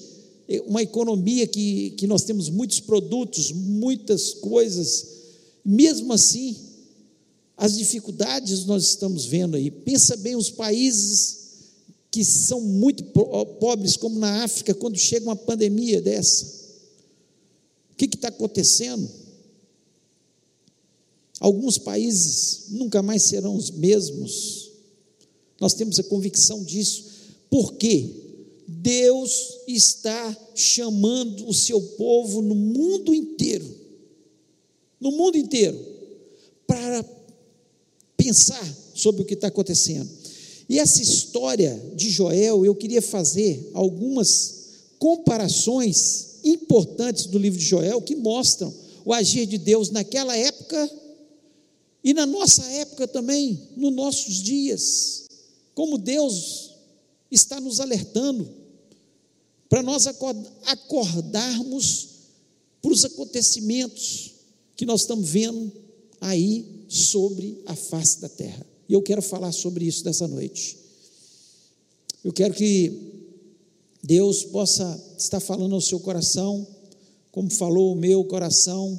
uma 0.67 0.83
economia 0.83 1.47
que, 1.47 1.91
que 1.91 2.07
nós 2.07 2.23
temos 2.23 2.49
muitos 2.49 2.81
produtos, 2.81 3.53
muitas 3.53 4.33
coisas, 4.33 5.07
mesmo 5.63 6.13
assim, 6.15 6.57
as 7.55 7.77
dificuldades 7.77 8.65
nós 8.65 8.85
estamos 8.85 9.27
vendo 9.27 9.57
aí. 9.57 9.71
Pensa 9.71 10.17
bem 10.17 10.37
os 10.37 10.49
países 10.49 11.39
que 12.11 12.25
são 12.25 12.63
muito 12.63 13.05
pobres, 13.61 13.97
como 13.97 14.19
na 14.19 14.45
África, 14.45 14.73
quando 14.73 14.97
chega 14.97 15.27
uma 15.27 15.37
pandemia 15.37 16.01
dessa. 16.01 16.47
O 17.93 17.97
que 17.97 18.07
está 18.07 18.29
acontecendo? 18.29 19.07
Alguns 21.41 21.79
países 21.79 22.67
nunca 22.71 23.03
mais 23.03 23.23
serão 23.23 23.55
os 23.55 23.71
mesmos. 23.71 24.71
Nós 25.61 25.75
temos 25.75 25.99
a 25.99 26.03
convicção 26.05 26.65
disso. 26.65 27.05
Por 27.51 27.75
quê? 27.75 28.11
Deus 28.67 29.61
está 29.67 30.37
chamando 30.55 31.49
o 31.49 31.55
seu 31.55 31.81
povo 31.81 32.43
no 32.43 32.55
mundo 32.55 33.15
inteiro, 33.15 33.67
no 35.01 35.11
mundo 35.13 35.39
inteiro, 35.39 35.79
para 36.67 37.05
pensar 38.17 38.77
sobre 38.95 39.23
o 39.23 39.25
que 39.25 39.35
está 39.35 39.47
acontecendo. 39.47 40.11
E 40.69 40.79
essa 40.79 41.01
história 41.01 41.81
de 41.95 42.11
Joel, 42.11 42.67
eu 42.67 42.75
queria 42.75 43.01
fazer 43.01 43.71
algumas 43.73 44.59
comparações 44.99 46.41
importantes 46.45 47.27
do 47.27 47.39
livro 47.39 47.59
de 47.59 47.65
Joel 47.65 48.03
que 48.03 48.15
mostram 48.15 48.73
o 49.05 49.15
agir 49.15 49.47
de 49.47 49.57
Deus 49.57 49.91
naquela 49.91 50.37
época 50.37 50.91
e 52.09 52.15
na 52.15 52.25
nossa 52.25 52.65
época 52.65 53.07
também, 53.07 53.69
nos 53.77 53.93
nossos 53.93 54.37
dias. 54.37 55.27
Como 55.75 55.99
Deus 55.99 56.71
está 57.31 57.61
nos 57.61 57.81
alertando 57.81 58.49
para 59.69 59.83
nós 59.83 60.07
acordarmos 60.07 62.09
para 62.81 62.93
os 62.93 63.05
acontecimentos 63.05 64.37
que 64.75 64.87
nós 64.87 65.03
estamos 65.03 65.29
vendo 65.29 65.71
aí 66.19 66.87
sobre 66.89 67.61
a 67.67 67.77
face 67.77 68.23
da 68.23 68.29
terra. 68.31 68.67
E 68.89 68.95
eu 68.95 69.03
quero 69.03 69.21
falar 69.21 69.53
sobre 69.53 69.85
isso 69.85 70.03
dessa 70.03 70.27
noite. 70.27 70.79
Eu 72.25 72.33
quero 72.33 72.55
que 72.55 73.13
Deus 74.03 74.45
possa 74.45 74.99
estar 75.19 75.41
falando 75.41 75.75
ao 75.75 75.83
seu 75.83 76.01
coração, 76.01 76.67
como 77.31 77.51
falou 77.51 77.93
o 77.93 77.97
meu 77.97 78.25
coração, 78.25 78.99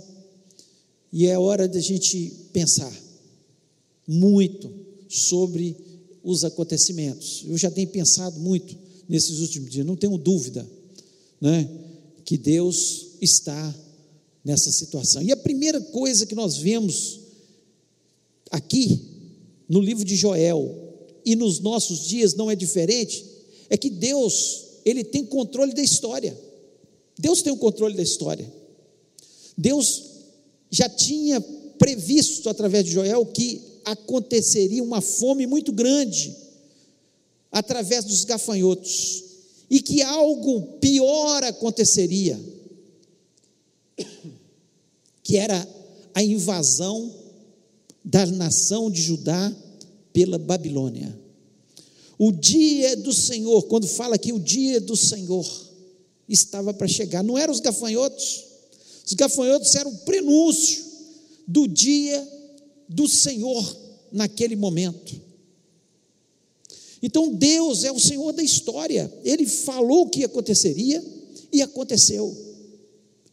e 1.11 1.27
é 1.27 1.37
hora 1.37 1.67
de 1.67 1.77
a 1.77 1.81
gente 1.81 2.31
pensar 2.53 2.93
muito 4.07 4.71
sobre 5.07 5.75
os 6.23 6.43
acontecimentos. 6.43 7.43
Eu 7.47 7.57
já 7.57 7.71
tenho 7.71 7.87
pensado 7.87 8.39
muito 8.39 8.75
nesses 9.07 9.39
últimos 9.39 9.71
dias, 9.71 9.85
não 9.85 9.95
tenho 9.95 10.17
dúvida, 10.17 10.67
né, 11.41 11.67
que 12.23 12.37
Deus 12.37 13.07
está 13.21 13.75
nessa 14.43 14.71
situação. 14.71 15.21
E 15.21 15.31
a 15.31 15.37
primeira 15.37 15.81
coisa 15.81 16.25
que 16.25 16.35
nós 16.35 16.57
vemos 16.57 17.19
aqui 18.51 19.01
no 19.67 19.79
livro 19.79 20.03
de 20.03 20.15
Joel 20.15 20.89
e 21.25 21.35
nos 21.35 21.59
nossos 21.59 22.07
dias 22.07 22.33
não 22.33 22.49
é 22.49 22.55
diferente, 22.55 23.25
é 23.69 23.77
que 23.77 23.89
Deus, 23.89 24.65
ele 24.85 25.03
tem 25.03 25.25
controle 25.25 25.73
da 25.73 25.81
história. 25.81 26.37
Deus 27.17 27.41
tem 27.41 27.51
o 27.51 27.57
controle 27.57 27.95
da 27.95 28.01
história. 28.01 28.51
Deus 29.57 30.08
já 30.69 30.87
tinha 30.87 31.41
previsto 31.77 32.49
através 32.49 32.85
de 32.85 32.91
Joel 32.91 33.25
que 33.25 33.61
aconteceria 33.85 34.83
uma 34.83 35.01
fome 35.01 35.47
muito 35.47 35.71
grande 35.71 36.35
através 37.51 38.05
dos 38.05 38.25
gafanhotos 38.25 39.23
e 39.69 39.79
que 39.79 40.01
algo 40.01 40.61
pior 40.79 41.43
aconteceria, 41.43 42.39
que 45.23 45.37
era 45.37 45.67
a 46.13 46.23
invasão 46.23 47.13
da 48.03 48.25
nação 48.25 48.89
de 48.89 49.01
Judá 49.01 49.55
pela 50.11 50.37
Babilônia. 50.37 51.17
O 52.17 52.31
dia 52.31 52.97
do 52.97 53.13
Senhor, 53.13 53.63
quando 53.63 53.87
fala 53.87 54.17
que 54.17 54.33
o 54.33 54.39
dia 54.39 54.81
do 54.81 54.95
Senhor 54.95 55.47
estava 56.27 56.73
para 56.73 56.87
chegar, 56.87 57.23
não 57.23 57.37
eram 57.37 57.53
os 57.53 57.59
gafanhotos, 57.59 58.43
os 59.09 59.15
gafanhotos 59.15 59.73
eram 59.73 59.89
o 59.89 59.97
prenúncio 59.99 60.85
do 61.47 61.67
dia 61.67 62.27
do 62.87 63.07
Senhor 63.07 63.77
naquele 64.11 64.55
momento. 64.55 65.19
Então 67.01 67.33
Deus 67.33 67.83
é 67.83 67.91
o 67.91 67.99
Senhor 67.99 68.31
da 68.33 68.43
história. 68.43 69.11
Ele 69.23 69.47
falou 69.47 70.03
o 70.03 70.09
que 70.11 70.23
aconteceria 70.23 71.03
e 71.51 71.59
aconteceu. 71.63 72.37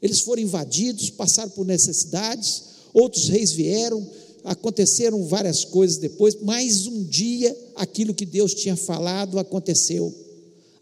Eles 0.00 0.21
foram 0.21 0.40
invadidos, 0.40 1.11
passaram 1.11 1.50
por 1.50 1.66
necessidades, 1.66 2.62
outros 2.95 3.28
reis 3.28 3.52
vieram, 3.52 4.11
aconteceram 4.45 5.26
várias 5.26 5.62
coisas 5.62 5.99
depois, 5.99 6.38
mas 6.40 6.87
um 6.87 7.04
dia 7.04 7.54
aquilo 7.75 8.14
que 8.14 8.25
Deus 8.25 8.54
tinha 8.54 8.76
falado 8.76 9.38
aconteceu. 9.38 10.14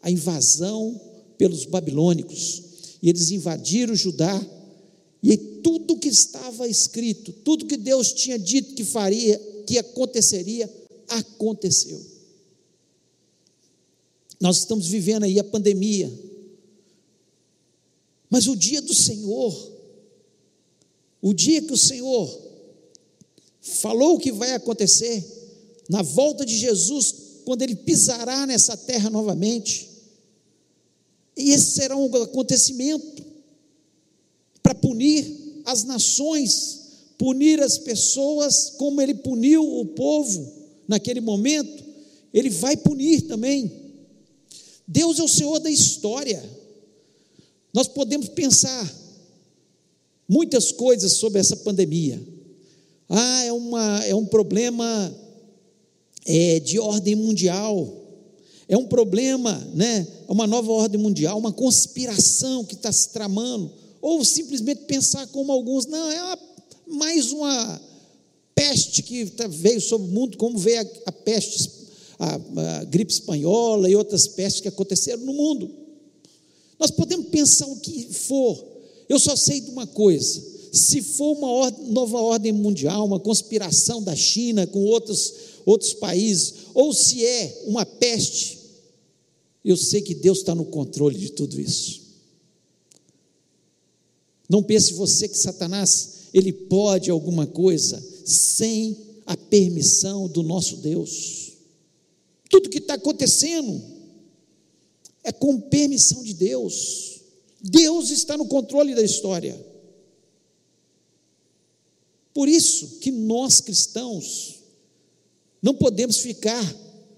A 0.01 0.09
invasão 0.09 1.01
pelos 1.37 1.65
babilônicos. 1.65 2.63
E 3.03 3.09
eles 3.09 3.33
invadiram 3.33 3.97
Judá, 3.97 4.41
e 5.25 5.39
tudo 5.39 5.97
que 5.97 6.11
estava 6.11 6.69
escrito, 6.69 7.33
tudo 7.33 7.65
que 7.65 7.79
Deus 7.79 8.13
tinha 8.13 8.39
dito 8.39 8.75
que 8.75 8.85
faria, 8.85 9.39
que 9.67 9.79
aconteceria, 9.79 10.71
aconteceu. 11.09 11.99
Nós 14.39 14.59
estamos 14.59 14.87
vivendo 14.87 15.23
aí 15.23 15.41
a 15.41 15.45
pandemia. 15.45 16.13
Mas 18.29 18.47
o 18.47 18.55
dia 18.55 18.83
do 18.83 18.93
Senhor, 18.93 19.73
o 21.23 21.33
dia 21.33 21.63
que 21.63 21.73
o 21.73 21.79
Senhor 21.79 22.43
falou 23.63 24.17
o 24.17 24.21
que 24.21 24.31
vai 24.31 24.53
acontecer, 24.53 25.25
na 25.89 26.03
volta 26.03 26.45
de 26.45 26.55
Jesus, 26.55 27.15
quando 27.47 27.63
ele 27.63 27.77
pisará 27.77 28.47
nessa 28.47 28.77
terra 28.77 29.09
novamente, 29.09 29.89
e 31.35 31.53
esse 31.53 31.73
será 31.73 31.97
um 31.97 32.15
acontecimento 32.15 33.34
para 34.65 34.75
punir 34.75 35.63
as 35.67 35.85
nações, 35.85 36.81
punir 37.19 37.63
as 37.63 37.77
pessoas, 37.77 38.73
como 38.79 38.99
ele 39.03 39.15
puniu 39.15 39.63
o 39.63 39.85
povo 39.85 40.51
naquele 40.89 41.21
momento, 41.21 41.85
ele 42.33 42.49
vai 42.49 42.75
punir 42.75 43.23
também. 43.29 43.71
Deus 44.89 45.19
é 45.19 45.23
o 45.23 45.29
Senhor 45.29 45.59
da 45.61 45.71
história. 45.71 46.43
Nós 47.75 47.87
podemos 47.87 48.29
pensar 48.31 48.91
muitas 50.27 50.73
coisas 50.73 51.13
sobre 51.13 51.41
essa 51.41 51.57
pandemia. 51.57 52.23
Ah, 53.07 53.45
é, 53.45 53.53
uma, 53.53 54.03
é 54.07 54.15
um 54.15 54.25
problema 54.25 55.15
é, 56.25 56.59
de 56.59 56.79
ordem 56.79 57.15
mundial. 57.15 58.01
É 58.67 58.79
um 58.79 58.87
problema, 58.87 59.53
né? 59.75 60.07
É 60.27 60.33
uma 60.33 60.47
nova 60.47 60.73
ordem 60.73 60.99
mundial, 60.99 61.39
uma 61.39 61.53
conspiração 61.53 62.65
que 62.65 62.75
está 62.75 62.91
se 62.91 63.11
tramando. 63.11 63.84
Ou 64.05 64.23
simplesmente 64.23 64.83
pensar 64.83 65.27
como 65.29 65.51
alguns, 65.51 65.87
não, 65.87 66.11
é 66.11 66.23
uma, 66.23 66.39
mais 66.89 67.33
uma 67.33 67.81
peste 68.55 69.03
que 69.03 69.25
tá, 69.31 69.47
veio 69.47 69.81
sobre 69.81 70.07
o 70.07 70.11
mundo, 70.11 70.37
como 70.37 70.59
veio 70.59 70.81
a, 70.83 70.87
a 71.07 71.13
peste, 71.13 71.71
a, 72.19 72.35
a 72.81 72.85
gripe 72.85 73.11
espanhola 73.11 73.89
e 73.89 73.97
outras 73.97 74.29
pestes 74.29 74.61
que 74.61 74.69
aconteceram 74.69 75.25
no 75.25 75.33
mundo. 75.33 75.71
Nós 76.79 76.91
podemos 76.91 77.29
pensar 77.29 77.67
o 77.67 77.77
que 77.77 78.13
for. 78.13 78.63
Eu 79.09 79.19
só 79.19 79.35
sei 79.37 79.63
de 79.63 79.71
uma 79.71 79.87
coisa: 79.87 80.43
se 80.71 81.01
for 81.01 81.39
uma 81.39 81.51
ordem, 81.51 81.87
nova 81.87 82.21
ordem 82.21 82.53
mundial, 82.53 83.07
uma 83.07 83.19
conspiração 83.19 84.03
da 84.03 84.15
China 84.15 84.67
com 84.67 84.85
outros, 84.85 85.33
outros 85.65 85.95
países, 85.95 86.53
ou 86.75 86.93
se 86.93 87.25
é 87.25 87.63
uma 87.69 87.87
peste, 87.87 88.59
eu 89.65 89.79
sei 89.79 90.03
que 90.03 90.15
Deus 90.15 90.41
está 90.41 90.55
no 90.55 90.67
controle 90.67 91.19
de 91.19 91.31
tudo 91.31 91.59
isso. 91.59 92.04
Não 94.49 94.63
pense 94.63 94.93
você 94.93 95.29
que 95.29 95.39
Satanás 95.39 96.29
ele 96.33 96.53
pode 96.53 97.11
alguma 97.11 97.47
coisa 97.47 98.03
sem 98.25 98.97
a 99.27 99.37
permissão 99.37 100.29
do 100.29 100.43
nosso 100.43 100.79
Deus. 100.79 101.53
Tudo 102.51 102.69
que 102.69 102.79
está 102.79 102.95
acontecendo 102.95 103.83
é 105.23 105.33
com 105.33 105.61
permissão 105.61 106.23
de 106.23 106.35
Deus. 106.35 107.21
Deus 107.61 108.11
está 108.11 108.37
no 108.37 108.47
controle 108.47 108.95
da 108.95 109.03
história. 109.03 109.59
Por 112.35 112.49
isso 112.49 112.99
que 112.99 113.11
nós 113.11 113.61
cristãos 113.61 114.57
não 115.63 115.75
podemos 115.75 116.19
ficar 116.19 116.63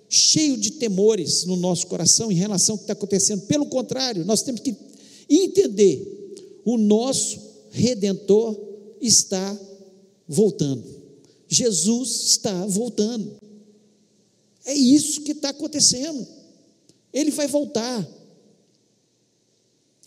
cheio 0.08 0.56
de 0.56 0.72
temores 0.72 1.44
no 1.44 1.56
nosso 1.56 1.86
coração 1.88 2.30
em 2.30 2.36
relação 2.36 2.74
ao 2.74 2.78
que 2.78 2.84
está 2.84 2.92
acontecendo. 2.92 3.42
Pelo 3.46 3.66
contrário, 3.66 4.24
nós 4.24 4.42
temos 4.42 4.60
que 4.60 4.76
entender: 5.28 6.15
o 6.66 6.76
nosso 6.76 7.40
redentor 7.70 8.54
está 9.00 9.58
voltando. 10.28 10.84
Jesus 11.48 12.24
está 12.26 12.66
voltando. 12.66 13.38
É 14.66 14.74
isso 14.74 15.22
que 15.22 15.32
está 15.32 15.48
acontecendo. 15.48 16.26
Ele 17.10 17.30
vai 17.30 17.46
voltar 17.46 18.06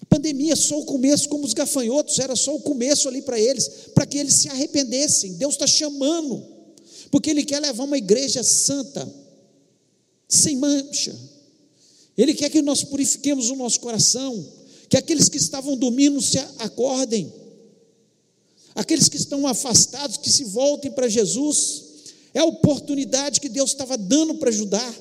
pandemia 0.09 0.55
só 0.55 0.79
o 0.79 0.85
começo, 0.85 1.29
como 1.29 1.45
os 1.45 1.53
gafanhotos, 1.53 2.17
era 2.17 2.35
só 2.35 2.55
o 2.55 2.61
começo 2.61 3.07
ali 3.07 3.21
para 3.21 3.39
eles, 3.39 3.69
para 3.93 4.05
que 4.05 4.17
eles 4.17 4.33
se 4.33 4.49
arrependessem. 4.49 5.33
Deus 5.33 5.53
está 5.53 5.67
chamando, 5.67 6.43
porque 7.11 7.29
Ele 7.29 7.43
quer 7.43 7.59
levar 7.59 7.83
uma 7.83 7.97
igreja 7.97 8.43
santa, 8.43 9.07
sem 10.27 10.57
mancha. 10.57 11.15
Ele 12.17 12.33
quer 12.33 12.49
que 12.49 12.61
nós 12.61 12.83
purifiquemos 12.83 13.49
o 13.49 13.55
nosso 13.55 13.79
coração, 13.79 14.45
que 14.89 14.97
aqueles 14.97 15.29
que 15.29 15.37
estavam 15.37 15.77
dormindo 15.77 16.19
se 16.19 16.39
acordem, 16.57 17.31
aqueles 18.73 19.07
que 19.07 19.17
estão 19.17 19.45
afastados, 19.45 20.17
que 20.17 20.29
se 20.31 20.45
voltem 20.45 20.91
para 20.91 21.07
Jesus. 21.07 21.87
É 22.33 22.39
a 22.39 22.45
oportunidade 22.45 23.39
que 23.39 23.49
Deus 23.49 23.71
estava 23.71 23.97
dando 23.97 24.35
para 24.35 24.49
ajudar 24.49 24.99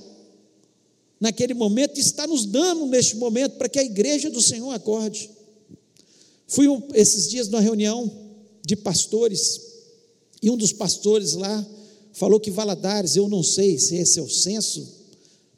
naquele 1.18 1.54
momento, 1.54 1.98
está 1.98 2.26
nos 2.26 2.44
dando 2.44 2.86
neste 2.86 3.16
momento 3.16 3.56
para 3.56 3.68
que 3.68 3.78
a 3.78 3.84
igreja 3.84 4.30
do 4.30 4.42
Senhor 4.42 4.70
acorde. 4.72 5.30
Fui 6.46 6.68
um, 6.68 6.82
esses 6.94 7.28
dias 7.28 7.48
numa 7.48 7.60
reunião 7.60 8.10
de 8.64 8.76
pastores, 8.76 9.60
e 10.42 10.50
um 10.50 10.56
dos 10.56 10.72
pastores 10.72 11.32
lá 11.32 11.66
falou 12.12 12.38
que 12.38 12.50
Valadares, 12.50 13.16
eu 13.16 13.28
não 13.28 13.42
sei 13.42 13.78
se 13.78 13.96
esse 13.96 14.18
é 14.18 14.22
o 14.22 14.28
censo, 14.28 14.97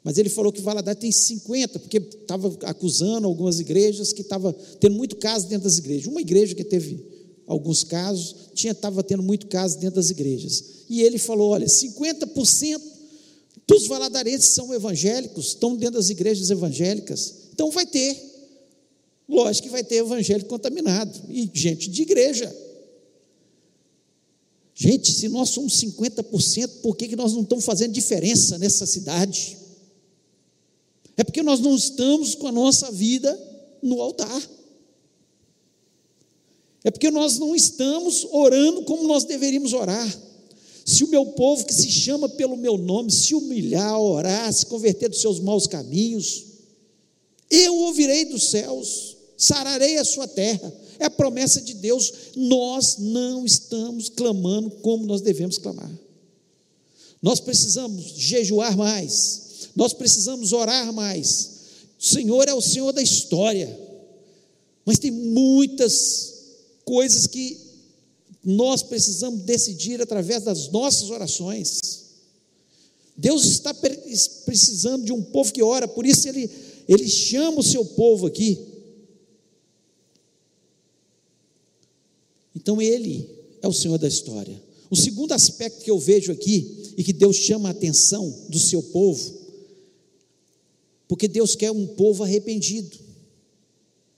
mas 0.03 0.17
ele 0.17 0.29
falou 0.29 0.51
que 0.51 0.61
Valadares 0.61 0.99
tem 0.99 1.11
50, 1.11 1.79
porque 1.79 1.97
estava 1.97 2.57
acusando 2.63 3.27
algumas 3.27 3.59
igrejas 3.59 4.11
que 4.11 4.21
estava 4.21 4.51
tendo 4.79 4.95
muito 4.95 5.15
caso 5.17 5.47
dentro 5.47 5.65
das 5.65 5.77
igrejas. 5.77 6.07
Uma 6.07 6.21
igreja 6.21 6.55
que 6.55 6.63
teve 6.63 7.05
alguns 7.45 7.83
casos, 7.83 8.35
tinha 8.55 8.71
estava 8.71 9.03
tendo 9.03 9.21
muito 9.21 9.45
caso 9.47 9.77
dentro 9.77 9.97
das 9.97 10.09
igrejas. 10.09 10.63
E 10.89 11.03
ele 11.03 11.19
falou: 11.19 11.51
olha, 11.51 11.67
50% 11.67 12.81
dos 13.67 13.87
valadarenses 13.87 14.49
são 14.49 14.73
evangélicos, 14.73 15.47
estão 15.47 15.75
dentro 15.75 15.95
das 15.95 16.09
igrejas 16.09 16.49
evangélicas. 16.49 17.35
Então 17.53 17.69
vai 17.69 17.85
ter, 17.85 18.17
lógico 19.29 19.67
que 19.67 19.71
vai 19.71 19.83
ter 19.83 19.97
evangélico 19.97 20.49
contaminado 20.49 21.21
e 21.29 21.49
gente 21.53 21.89
de 21.89 22.01
igreja. 22.01 22.53
Gente, 24.73 25.11
se 25.11 25.29
nós 25.29 25.49
somos 25.49 25.79
50%, 25.79 26.81
por 26.81 26.97
que, 26.97 27.09
que 27.09 27.15
nós 27.15 27.33
não 27.33 27.43
estamos 27.43 27.63
fazendo 27.63 27.91
diferença 27.91 28.57
nessa 28.57 28.87
cidade? 28.87 29.60
É 31.21 31.23
porque 31.23 31.43
nós 31.43 31.59
não 31.59 31.75
estamos 31.75 32.33
com 32.33 32.47
a 32.47 32.51
nossa 32.51 32.91
vida 32.91 33.39
no 33.79 34.01
altar. 34.01 34.41
É 36.83 36.89
porque 36.89 37.11
nós 37.11 37.37
não 37.37 37.55
estamos 37.55 38.25
orando 38.31 38.81
como 38.85 39.07
nós 39.07 39.23
deveríamos 39.23 39.71
orar. 39.71 40.19
Se 40.83 41.03
o 41.03 41.07
meu 41.09 41.23
povo 41.27 41.63
que 41.63 41.75
se 41.75 41.91
chama 41.91 42.27
pelo 42.27 42.57
meu 42.57 42.75
nome 42.75 43.11
se 43.11 43.35
humilhar, 43.35 44.01
orar, 44.01 44.51
se 44.51 44.65
converter 44.65 45.09
dos 45.09 45.21
seus 45.21 45.39
maus 45.39 45.67
caminhos, 45.67 46.43
eu 47.51 47.75
ouvirei 47.75 48.25
dos 48.25 48.49
céus, 48.49 49.15
sararei 49.37 49.97
a 49.99 50.03
sua 50.03 50.27
terra. 50.27 50.73
É 50.97 51.05
a 51.05 51.11
promessa 51.11 51.61
de 51.61 51.75
Deus. 51.75 52.11
Nós 52.35 52.97
não 52.97 53.45
estamos 53.45 54.09
clamando 54.09 54.71
como 54.81 55.05
nós 55.05 55.21
devemos 55.21 55.59
clamar. 55.59 55.91
Nós 57.21 57.39
precisamos 57.39 58.05
jejuar 58.17 58.75
mais. 58.75 59.50
Nós 59.75 59.93
precisamos 59.93 60.53
orar 60.53 60.91
mais. 60.93 61.49
O 61.99 62.03
Senhor 62.03 62.47
é 62.47 62.53
o 62.53 62.61
Senhor 62.61 62.91
da 62.91 63.01
história. 63.01 63.79
Mas 64.85 64.99
tem 64.99 65.11
muitas 65.11 66.33
coisas 66.83 67.27
que 67.27 67.57
nós 68.43 68.81
precisamos 68.81 69.41
decidir 69.41 70.01
através 70.01 70.43
das 70.43 70.69
nossas 70.69 71.09
orações. 71.09 71.79
Deus 73.15 73.45
está 73.45 73.73
precisando 73.73 75.05
de 75.05 75.11
um 75.11 75.21
povo 75.21 75.53
que 75.53 75.61
ora, 75.61 75.87
por 75.87 76.05
isso 76.05 76.27
ele, 76.27 76.49
ele 76.87 77.07
chama 77.07 77.59
o 77.59 77.63
seu 77.63 77.85
povo 77.85 78.25
aqui. 78.25 78.57
Então 82.55 82.81
ele 82.81 83.29
é 83.61 83.67
o 83.67 83.73
Senhor 83.73 83.97
da 83.97 84.07
história. 84.07 84.61
O 84.89 84.95
segundo 84.95 85.31
aspecto 85.33 85.83
que 85.83 85.91
eu 85.91 85.99
vejo 85.99 86.31
aqui 86.31 86.93
e 86.97 87.03
que 87.03 87.13
Deus 87.13 87.37
chama 87.37 87.69
a 87.69 87.71
atenção 87.71 88.29
do 88.49 88.59
seu 88.59 88.81
povo, 88.83 89.40
porque 91.11 91.27
Deus 91.27 91.57
quer 91.57 91.69
um 91.71 91.85
povo 91.85 92.23
arrependido. 92.23 92.97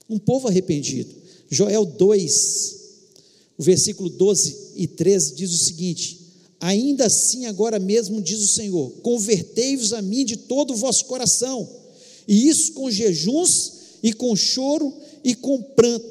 Um 0.08 0.20
povo 0.20 0.48
arrependido. 0.48 1.10
Joel 1.50 1.88
2, 1.88 2.76
o 3.58 3.64
versículo 3.64 4.12
12 4.12 4.74
e 4.76 4.86
13 4.86 5.34
diz 5.34 5.52
o 5.52 5.58
seguinte: 5.58 6.20
Ainda 6.60 7.08
assim, 7.08 7.48
agora 7.48 7.80
mesmo, 7.80 8.22
diz 8.22 8.40
o 8.42 8.48
Senhor: 8.48 8.92
convertei-vos 9.02 9.92
a 9.92 10.04
mim 10.04 10.24
de 10.24 10.38
todo 10.38 10.72
o 10.72 10.76
vosso 10.76 11.06
coração, 11.06 11.68
e 12.28 12.48
isso 12.48 12.74
com 12.74 12.92
jejuns, 12.92 13.72
e 14.04 14.14
com 14.14 14.36
choro, 14.36 14.94
e 15.24 15.34
com 15.34 15.64
pranto, 15.64 16.06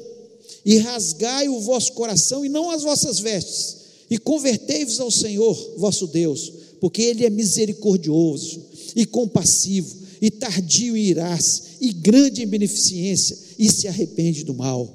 e 0.65 0.79
rasgai 0.79 1.47
o 1.47 1.61
vosso 1.61 1.93
coração, 1.93 2.43
e 2.43 2.49
não 2.49 2.69
as 2.69 2.83
vossas 2.83 3.21
vestes, 3.21 3.77
e 4.09 4.17
convertei-vos 4.17 4.99
ao 4.99 5.09
Senhor 5.09 5.75
vosso 5.77 6.07
Deus, 6.07 6.51
porque 6.81 7.03
Ele 7.03 7.25
é 7.25 7.29
misericordioso 7.29 8.61
e 8.97 9.05
compassivo, 9.05 10.02
e 10.23 10.31
tardio 10.31 10.95
em 10.95 11.07
irás, 11.07 11.63
e 11.81 11.91
grande 11.91 12.43
em 12.43 12.47
beneficência, 12.47 13.37
e 13.59 13.69
se 13.69 13.89
arrepende 13.89 14.45
do 14.45 14.53
mal. 14.53 14.89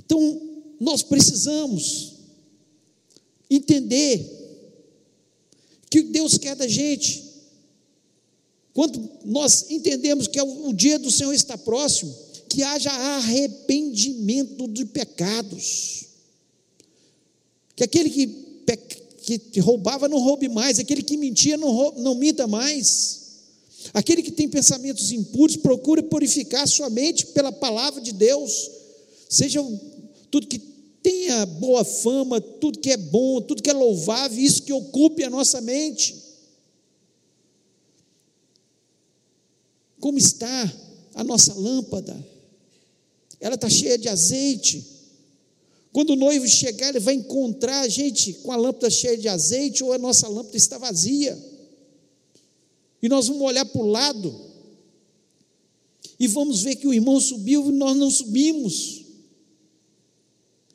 Então, 0.00 0.42
nós 0.80 1.04
precisamos 1.04 2.14
entender 3.48 4.28
que 5.88 6.02
Deus 6.02 6.38
quer 6.38 6.56
da 6.56 6.66
gente. 6.66 7.22
Quando 8.74 9.08
nós 9.24 9.70
entendemos 9.70 10.26
que 10.26 10.40
é 10.40 10.42
o 10.42 10.72
dia 10.72 10.98
do 10.98 11.08
Senhor 11.08 11.32
está 11.32 11.56
próximo, 11.56 12.12
que 12.48 12.64
haja 12.64 12.90
arrependimento 12.90 14.66
de 14.66 14.84
pecados. 14.84 16.06
Que 17.76 17.84
aquele 17.84 18.10
que, 18.10 18.26
que 19.36 19.60
roubava 19.60 20.08
não 20.08 20.18
roube 20.18 20.48
mais, 20.48 20.78
aquele 20.78 21.02
que 21.02 21.16
mentia 21.16 21.56
não, 21.56 21.70
roube, 21.70 22.00
não 22.00 22.14
minta 22.14 22.46
mais. 22.46 23.18
Aquele 23.92 24.22
que 24.22 24.30
tem 24.30 24.48
pensamentos 24.48 25.10
impuros, 25.12 25.56
procure 25.56 26.02
purificar 26.02 26.66
sua 26.66 26.88
mente 26.88 27.26
pela 27.26 27.52
palavra 27.52 28.00
de 28.00 28.12
Deus. 28.12 28.70
Seja 29.28 29.60
tudo 30.30 30.46
que 30.46 30.58
tenha 31.02 31.44
boa 31.46 31.84
fama, 31.84 32.40
tudo 32.40 32.78
que 32.78 32.90
é 32.90 32.96
bom, 32.96 33.40
tudo 33.40 33.62
que 33.62 33.70
é 33.70 33.74
louvável, 33.74 34.38
isso 34.38 34.62
que 34.62 34.72
ocupe 34.72 35.24
a 35.24 35.30
nossa 35.30 35.60
mente. 35.60 36.16
Como 40.00 40.18
está 40.18 40.72
a 41.14 41.24
nossa 41.24 41.52
lâmpada? 41.54 42.16
Ela 43.40 43.54
está 43.54 43.68
cheia 43.68 43.98
de 43.98 44.08
azeite. 44.08 44.97
Quando 45.98 46.10
o 46.10 46.16
noivo 46.16 46.46
chegar, 46.46 46.90
ele 46.90 47.00
vai 47.00 47.14
encontrar 47.14 47.80
a 47.80 47.88
gente 47.88 48.32
com 48.34 48.52
a 48.52 48.56
lâmpada 48.56 48.88
cheia 48.88 49.18
de 49.18 49.26
azeite 49.26 49.82
ou 49.82 49.92
a 49.92 49.98
nossa 49.98 50.28
lâmpada 50.28 50.56
está 50.56 50.78
vazia. 50.78 51.36
E 53.02 53.08
nós 53.08 53.26
vamos 53.26 53.42
olhar 53.42 53.64
para 53.64 53.82
o 53.82 53.90
lado 53.90 54.32
e 56.16 56.28
vamos 56.28 56.62
ver 56.62 56.76
que 56.76 56.86
o 56.86 56.94
irmão 56.94 57.20
subiu 57.20 57.68
e 57.68 57.72
nós 57.72 57.96
não 57.96 58.12
subimos. 58.12 59.06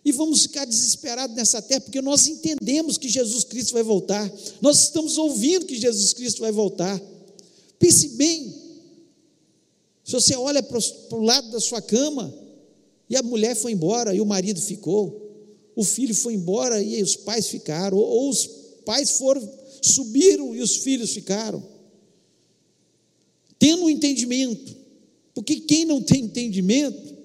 E 0.04 0.12
vamos 0.12 0.42
ficar 0.42 0.66
desesperados 0.66 1.34
nessa 1.38 1.62
terra, 1.62 1.80
porque 1.80 2.02
nós 2.02 2.28
entendemos 2.28 2.98
que 2.98 3.08
Jesus 3.08 3.46
Cristo 3.46 3.72
vai 3.72 3.84
voltar. 3.84 4.30
Nós 4.60 4.82
estamos 4.82 5.18
ouvindo 5.18 5.66
que 5.66 5.80
Jesus 5.80 6.12
Cristo 6.12 6.42
vai 6.42 6.52
voltar. 6.52 7.02
Pense 7.80 8.10
bem. 8.10 8.54
Se 10.04 10.12
você 10.12 10.36
olha 10.36 10.62
para 10.62 10.78
o 11.12 11.22
lado 11.22 11.50
da 11.50 11.62
sua 11.62 11.82
cama, 11.82 12.43
e 13.14 13.16
a 13.16 13.22
mulher 13.22 13.56
foi 13.56 13.74
embora, 13.74 14.16
e 14.16 14.20
o 14.20 14.26
marido 14.26 14.60
ficou, 14.60 15.22
o 15.76 15.84
filho 15.84 16.16
foi 16.16 16.34
embora 16.34 16.82
e 16.82 17.00
os 17.04 17.16
pais 17.16 17.48
ficaram, 17.48 17.96
ou, 17.96 18.04
ou 18.04 18.30
os 18.32 18.50
pais 18.84 19.20
foram, 19.20 19.48
subiram 19.84 20.56
e 20.56 20.62
os 20.62 20.78
filhos 20.78 21.12
ficaram. 21.12 21.64
Tendo 23.60 23.84
um 23.84 23.90
entendimento, 23.92 24.76
porque 25.36 25.58
quem 25.58 25.86
não 25.86 26.02
tem 26.02 26.24
entendimento, 26.24 27.16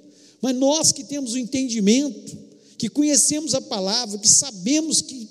mas 0.42 0.54
nós 0.54 0.92
que 0.92 1.04
temos 1.04 1.32
o 1.32 1.38
entendimento, 1.38 2.36
que 2.76 2.90
conhecemos 2.90 3.54
a 3.54 3.60
palavra, 3.62 4.18
que 4.18 4.28
sabemos 4.28 5.00
que 5.00 5.26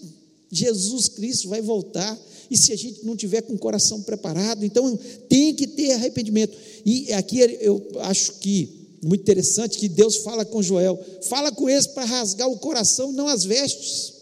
Jesus 0.52 1.08
Cristo 1.08 1.50
vai 1.50 1.62
voltar, 1.62 2.20
e 2.50 2.58
se 2.58 2.74
a 2.74 2.76
gente 2.76 3.06
não 3.06 3.15
tiver 3.15 3.41
com 3.43 3.54
o 3.54 3.60
coração 3.60 4.02
preparado, 4.02 4.65
então 4.65 4.98
tem 5.30 5.54
que 5.54 5.67
ter 5.67 5.91
arrependimento. 5.91 6.58
E 6.84 7.13
aqui 7.13 7.41
eu 7.62 7.91
acho 8.00 8.39
que 8.39 8.77
muito 9.03 9.21
interessante 9.21 9.77
que 9.77 9.88
Deus 9.88 10.17
fala 10.17 10.43
com 10.43 10.62
Joel, 10.62 10.99
fala 11.29 11.51
com 11.51 11.69
eles 11.69 11.88
para 11.88 12.05
rasgar 12.05 12.49
o 12.49 12.57
coração 12.57 13.12
não 13.12 13.27
as 13.27 13.43
vestes. 13.43 14.13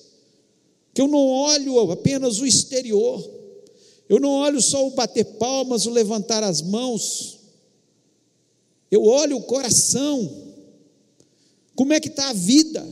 Que 0.94 1.02
eu 1.02 1.08
não 1.08 1.28
olho 1.28 1.92
apenas 1.92 2.40
o 2.40 2.46
exterior, 2.46 3.24
eu 4.08 4.20
não 4.20 4.30
olho 4.30 4.62
só 4.62 4.86
o 4.88 4.92
bater 4.92 5.26
palmas, 5.26 5.86
o 5.86 5.90
levantar 5.90 6.44
as 6.44 6.62
mãos, 6.62 7.40
eu 8.90 9.04
olho 9.04 9.38
o 9.38 9.44
coração, 9.44 10.54
como 11.76 11.92
é 11.92 12.00
que 12.00 12.08
está 12.08 12.30
a 12.30 12.34
vida, 12.34 12.86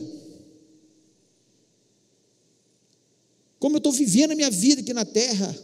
como 3.58 3.76
eu 3.76 3.78
estou 3.78 3.92
vivendo 3.92 4.32
a 4.32 4.36
minha 4.36 4.50
vida 4.50 4.82
aqui 4.82 4.92
na 4.92 5.06
terra, 5.06 5.56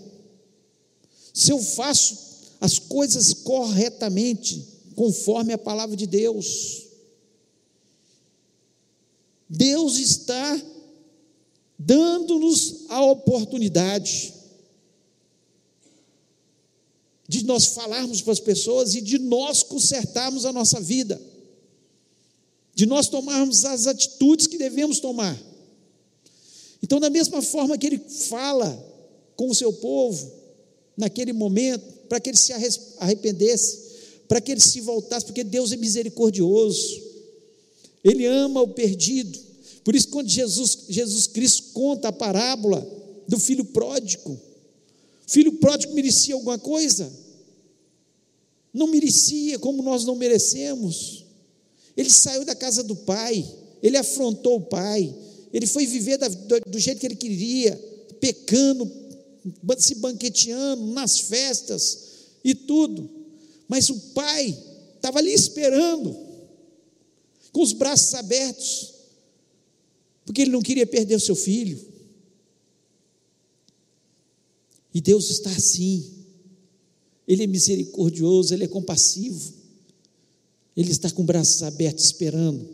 se 1.35 1.53
eu 1.53 1.59
faço 1.59 2.17
as 2.61 2.79
coisas 2.79 3.35
corretamente, 3.35 4.67
conforme 4.95 5.53
a 5.53 5.59
palavra 5.59 5.97
de 5.97 6.07
Deus. 6.07 6.87
Deus 9.49 9.99
está 9.99 10.63
dando-nos 11.79 12.85
a 12.89 13.03
oportunidade 13.05 14.35
de 17.27 17.45
nós 17.45 17.67
falarmos 17.67 18.21
para 18.21 18.33
as 18.33 18.41
pessoas 18.41 18.95
e 18.95 19.01
de 19.01 19.19
nós 19.19 19.63
consertarmos 19.63 20.45
a 20.45 20.53
nossa 20.53 20.81
vida, 20.81 21.21
de 22.75 22.87
nós 22.87 23.09
tomarmos 23.09 23.65
as 23.65 23.87
atitudes 23.87 24.47
que 24.47 24.59
devemos 24.59 24.99
tomar. 24.99 25.41
Então, 26.83 26.99
da 26.99 27.09
mesma 27.09 27.41
forma 27.41 27.79
que 27.79 27.87
ele 27.87 27.99
fala 27.99 28.69
com 29.37 29.49
o 29.49 29.55
seu 29.55 29.73
povo, 29.73 30.31
naquele 30.97 31.33
momento, 31.33 31.85
para 32.09 32.21
que 32.21 32.31
ele 32.31 32.37
se 32.37 32.53
arrependesse, 32.99 33.90
para 34.31 34.41
que 34.41 34.53
ele 34.53 34.61
se 34.61 34.81
voltasse, 34.81 35.27
porque 35.27 35.43
Deus 35.43 35.73
é 35.73 35.77
misericordioso, 35.77 37.03
Ele 38.05 38.25
ama 38.27 38.63
o 38.63 38.69
perdido. 38.69 39.37
Por 39.83 39.93
isso, 39.93 40.07
quando 40.07 40.29
Jesus, 40.29 40.85
Jesus 40.89 41.27
Cristo 41.27 41.73
conta 41.73 42.07
a 42.07 42.13
parábola 42.13 42.89
do 43.27 43.41
filho 43.41 43.65
pródigo, 43.65 44.31
o 44.31 44.39
filho 45.27 45.55
pródigo 45.55 45.93
merecia 45.95 46.37
alguma 46.37 46.61
coisa? 46.61 47.13
Não 48.73 48.87
merecia, 48.87 49.59
como 49.59 49.83
nós 49.83 50.05
não 50.05 50.15
merecemos. 50.15 51.25
Ele 51.97 52.09
saiu 52.09 52.45
da 52.45 52.55
casa 52.55 52.85
do 52.85 52.95
pai, 52.95 53.45
ele 53.83 53.97
afrontou 53.97 54.59
o 54.59 54.61
pai, 54.61 55.13
ele 55.53 55.67
foi 55.67 55.87
viver 55.87 56.19
da, 56.19 56.29
do, 56.29 56.61
do 56.69 56.79
jeito 56.79 57.01
que 57.01 57.07
ele 57.09 57.17
queria, 57.17 57.75
pecando, 58.21 58.89
se 59.77 59.97
banqueteando 59.97 60.87
nas 60.93 61.19
festas 61.19 61.99
e 62.45 62.55
tudo. 62.55 63.19
Mas 63.71 63.89
o 63.89 63.95
pai 64.11 64.59
estava 64.97 65.21
ali 65.21 65.33
esperando, 65.33 66.13
com 67.53 67.63
os 67.63 67.73
braços 67.73 68.13
abertos, 68.15 68.93
porque 70.27 70.43
ele 70.43 70.51
não 70.51 70.61
queria 70.61 70.85
perder 70.85 71.15
o 71.15 71.21
seu 71.21 71.37
filho. 71.37 71.81
E 74.93 75.01
Deus 75.01 75.31
está 75.31 75.51
assim. 75.53 76.05
Ele 77.29 77.45
é 77.45 77.47
misericordioso, 77.47 78.53
ele 78.53 78.65
é 78.65 78.69
compassivo. 78.69 79.55
Ele 80.77 80.91
está 80.91 81.09
com 81.09 81.25
braços 81.25 81.63
abertos 81.63 82.07
esperando 82.07 82.69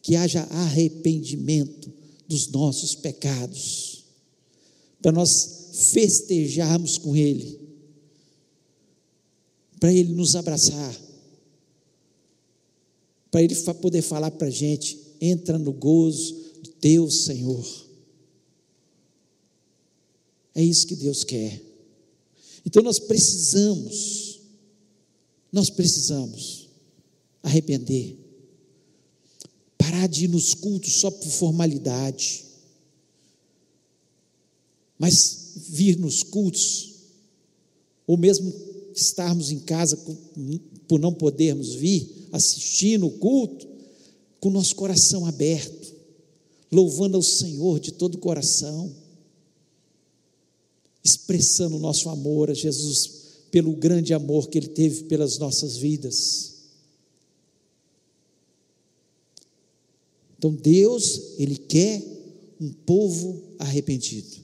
que 0.00 0.16
haja 0.16 0.44
arrependimento 0.44 1.92
dos 2.26 2.48
nossos 2.48 2.94
pecados, 2.94 4.02
para 5.02 5.12
nós 5.12 5.90
festejarmos 5.92 6.96
com 6.96 7.14
Ele, 7.14 7.65
para 9.78 9.92
Ele 9.92 10.12
nos 10.12 10.34
abraçar, 10.36 10.96
para 13.30 13.42
Ele 13.42 13.54
poder 13.80 14.02
falar 14.02 14.30
para 14.30 14.48
a 14.48 14.50
gente: 14.50 14.98
entra 15.20 15.58
no 15.58 15.72
gozo 15.72 16.34
de 16.62 16.72
Deus, 16.80 17.24
Senhor. 17.24 17.86
É 20.54 20.62
isso 20.62 20.86
que 20.86 20.96
Deus 20.96 21.22
quer. 21.22 21.62
Então 22.64 22.82
nós 22.82 22.98
precisamos, 22.98 24.40
nós 25.52 25.68
precisamos 25.68 26.68
arrepender, 27.42 28.18
parar 29.76 30.06
de 30.06 30.24
ir 30.24 30.28
nos 30.28 30.54
cultos 30.54 30.94
só 30.94 31.10
por 31.10 31.30
formalidade, 31.30 32.44
mas 34.98 35.52
vir 35.68 35.98
nos 35.98 36.22
cultos, 36.22 36.94
ou 38.06 38.16
mesmo 38.16 38.52
estarmos 38.96 39.50
em 39.50 39.58
casa 39.58 39.98
por 40.88 40.98
não 40.98 41.12
podermos 41.12 41.74
vir, 41.74 42.28
assistindo 42.32 43.06
o 43.06 43.10
culto, 43.18 43.68
com 44.40 44.48
o 44.48 44.52
nosso 44.52 44.74
coração 44.74 45.26
aberto, 45.26 45.94
louvando 46.72 47.16
ao 47.16 47.22
Senhor 47.22 47.78
de 47.78 47.92
todo 47.92 48.14
o 48.14 48.18
coração, 48.18 48.94
expressando 51.04 51.76
o 51.76 51.80
nosso 51.80 52.08
amor 52.08 52.50
a 52.50 52.54
Jesus 52.54 53.10
pelo 53.50 53.74
grande 53.74 54.14
amor 54.14 54.48
que 54.48 54.58
Ele 54.58 54.68
teve 54.68 55.04
pelas 55.04 55.38
nossas 55.38 55.76
vidas. 55.76 56.54
Então 60.38 60.52
Deus, 60.54 61.34
Ele 61.38 61.56
quer 61.56 62.02
um 62.60 62.72
povo 62.72 63.42
arrependido. 63.58 64.36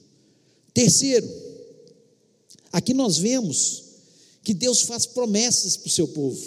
Terceiro, 0.73 1.27
aqui 2.71 2.93
nós 2.93 3.17
vemos 3.17 3.92
que 4.43 4.53
Deus 4.53 4.81
faz 4.81 5.05
promessas 5.05 5.77
para 5.77 5.87
o 5.87 5.91
seu 5.91 6.07
povo. 6.07 6.41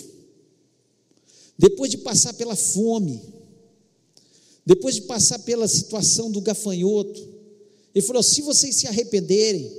Depois 1.59 1.90
de 1.90 1.98
passar 1.98 2.35
pela 2.35 2.54
fome, 2.54 3.20
depois 4.64 4.96
de 4.96 5.02
passar 5.02 5.38
pela 5.40 5.66
situação 5.66 6.30
do 6.30 6.40
gafanhoto, 6.40 7.26
Ele 7.94 8.04
falou: 8.04 8.22
se 8.22 8.42
vocês 8.42 8.76
se 8.76 8.87
arrependerem, 8.87 9.72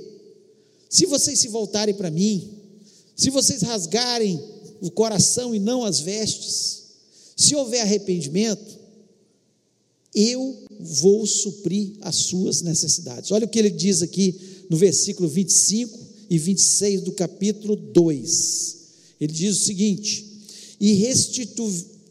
se 0.90 1.06
vocês 1.06 1.38
se 1.38 1.48
voltarem 1.48 1.94
para 1.94 2.10
mim, 2.10 2.50
se 3.14 3.30
vocês 3.30 3.62
rasgarem 3.62 4.42
o 4.80 4.90
coração 4.90 5.54
e 5.54 5.58
não 5.58 5.84
as 5.84 6.00
vestes, 6.00 6.82
se 7.36 7.54
houver 7.54 7.82
arrependimento, 7.82 8.78
eu 10.14 10.64
vou 10.80 11.24
suprir 11.26 11.92
as 12.00 12.16
suas 12.16 12.62
necessidades. 12.62 13.30
Olha 13.30 13.46
o 13.46 13.48
que 13.48 13.58
ele 13.58 13.70
diz 13.70 14.02
aqui 14.02 14.64
no 14.68 14.76
versículo 14.76 15.28
25 15.28 16.07
e 16.28 16.38
26 16.38 17.02
do 17.02 17.12
capítulo 17.12 17.76
2. 17.76 18.76
Ele 19.20 19.32
diz 19.32 19.56
o 19.58 19.64
seguinte: 19.64 20.24
E 20.80 20.92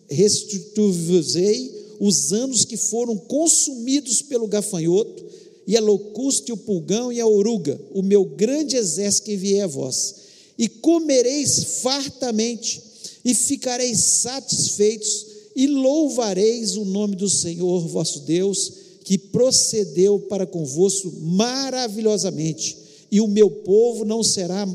restituirei 0.10 1.72
os 2.00 2.32
anos 2.34 2.66
que 2.66 2.78
foram 2.78 3.18
consumidos 3.18 4.22
pelo 4.22 4.48
gafanhoto, 4.48 5.26
e 5.66 5.76
a 5.76 5.82
locusta, 5.82 6.50
e 6.50 6.54
o 6.54 6.58
pulgão, 6.58 7.12
e 7.12 7.20
a 7.20 7.28
oruga, 7.28 7.80
o 7.94 8.02
meu 8.02 8.24
grande 8.24 8.78
exército 8.78 9.26
que 9.26 9.34
enviei 9.34 9.62
a 9.62 9.68
vós, 9.68 10.16
e 10.58 10.68
comereis 10.68 11.82
fartamente, 11.82 12.82
e 13.26 13.34
ficareis 13.34 14.00
satisfeitos, 14.00 15.26
e 15.56 15.68
louvareis 15.68 16.78
o 16.78 16.86
nome 16.86 17.16
do 17.16 17.30
Senhor 17.30 17.88
vosso 17.88 18.22
Deus, 18.22 18.72
que 19.04 19.18
procedeu 19.18 20.20
para 20.20 20.46
convosco 20.46 21.12
maravilhosamente, 21.22 22.78
e 23.12 23.22
o 23.22 23.28
meu 23.28 23.50
povo 23.50 24.06
não 24.06 24.24
será 24.24 24.68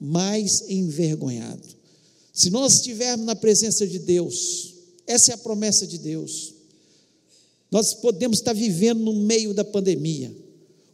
mais 0.00 0.68
envergonhado. 0.68 1.62
Se 2.32 2.50
nós 2.50 2.74
estivermos 2.74 3.26
na 3.26 3.34
presença 3.34 3.86
de 3.86 3.98
Deus, 3.98 4.74
essa 5.06 5.32
é 5.32 5.34
a 5.34 5.38
promessa 5.38 5.86
de 5.86 5.98
Deus. 5.98 6.54
Nós 7.70 7.94
podemos 7.94 8.38
estar 8.38 8.52
vivendo 8.52 9.00
no 9.00 9.12
meio 9.12 9.52
da 9.52 9.64
pandemia. 9.64 10.34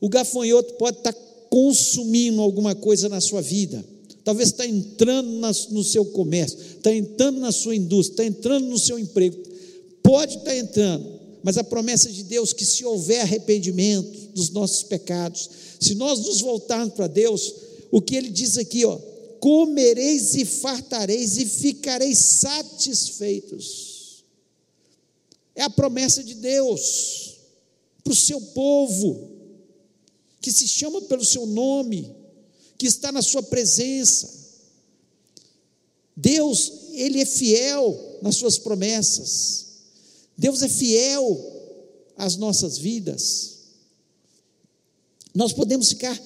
O 0.00 0.09
gafanhoto 0.09 0.74
pode 0.74 0.98
estar 0.98 1.12
consumindo 1.50 2.40
alguma 2.40 2.74
coisa 2.74 3.09
na 3.09 3.20
sua 3.20 3.40
vida 3.40 3.85
talvez 4.24 4.48
está 4.48 4.66
entrando 4.66 5.28
no 5.70 5.85
seu 5.85 6.04
comércio, 6.07 6.59
está 6.59 6.92
entrando 6.92 7.38
na 7.38 7.52
sua 7.52 7.76
indústria, 7.76 8.14
está 8.14 8.24
entrando 8.24 8.66
no 8.66 8.78
seu 8.78 8.98
emprego, 8.98 9.37
pode 10.02 10.38
estar 10.38 10.57
entrando, 10.57 11.07
mas 11.42 11.59
a 11.59 11.62
promessa 11.62 12.11
de 12.11 12.22
Deus 12.22 12.52
é 12.52 12.54
que 12.54 12.64
se 12.64 12.85
houver 12.85 13.20
arrependimento 13.20 14.30
dos 14.35 14.48
nossos 14.48 14.83
pecados, 14.83 15.50
se 15.85 15.94
nós 15.94 16.20
nos 16.20 16.40
voltarmos 16.40 16.94
para 16.94 17.07
Deus, 17.07 17.55
o 17.90 18.01
que 18.01 18.16
ele 18.16 18.31
diz 18.31 18.57
aqui, 18.57 18.85
ó, 18.85 18.99
comereis 19.38 20.35
e 20.35 20.44
fartareis 20.44 21.37
e 21.37 21.47
ficareis 21.47 22.18
satisfeitos. 22.18 24.25
É 25.55 25.62
a 25.62 25.70
promessa 25.70 26.25
de 26.25 26.35
Deus 26.35 27.37
para 28.03 28.12
o 28.12 28.16
seu 28.16 28.40
povo, 28.40 29.31
que 30.40 30.51
se 30.51 30.66
chama 30.66 31.03
pelo 31.03 31.25
seu 31.25 31.47
nome 31.47 32.14
que 32.77 32.87
está 32.87 33.12
na 33.12 33.23
Sua 33.23 33.42
presença. 33.42 34.29
Deus, 36.16 36.73
Ele 36.92 37.20
é 37.20 37.25
fiel 37.25 38.18
nas 38.20 38.37
Suas 38.37 38.59
promessas. 38.59 39.66
Deus 40.37 40.62
é 40.62 40.68
fiel 40.68 41.53
às 42.16 42.37
nossas 42.37 42.79
vidas. 42.79 43.54
Nós 45.35 45.53
podemos 45.53 45.88
ficar 45.88 46.18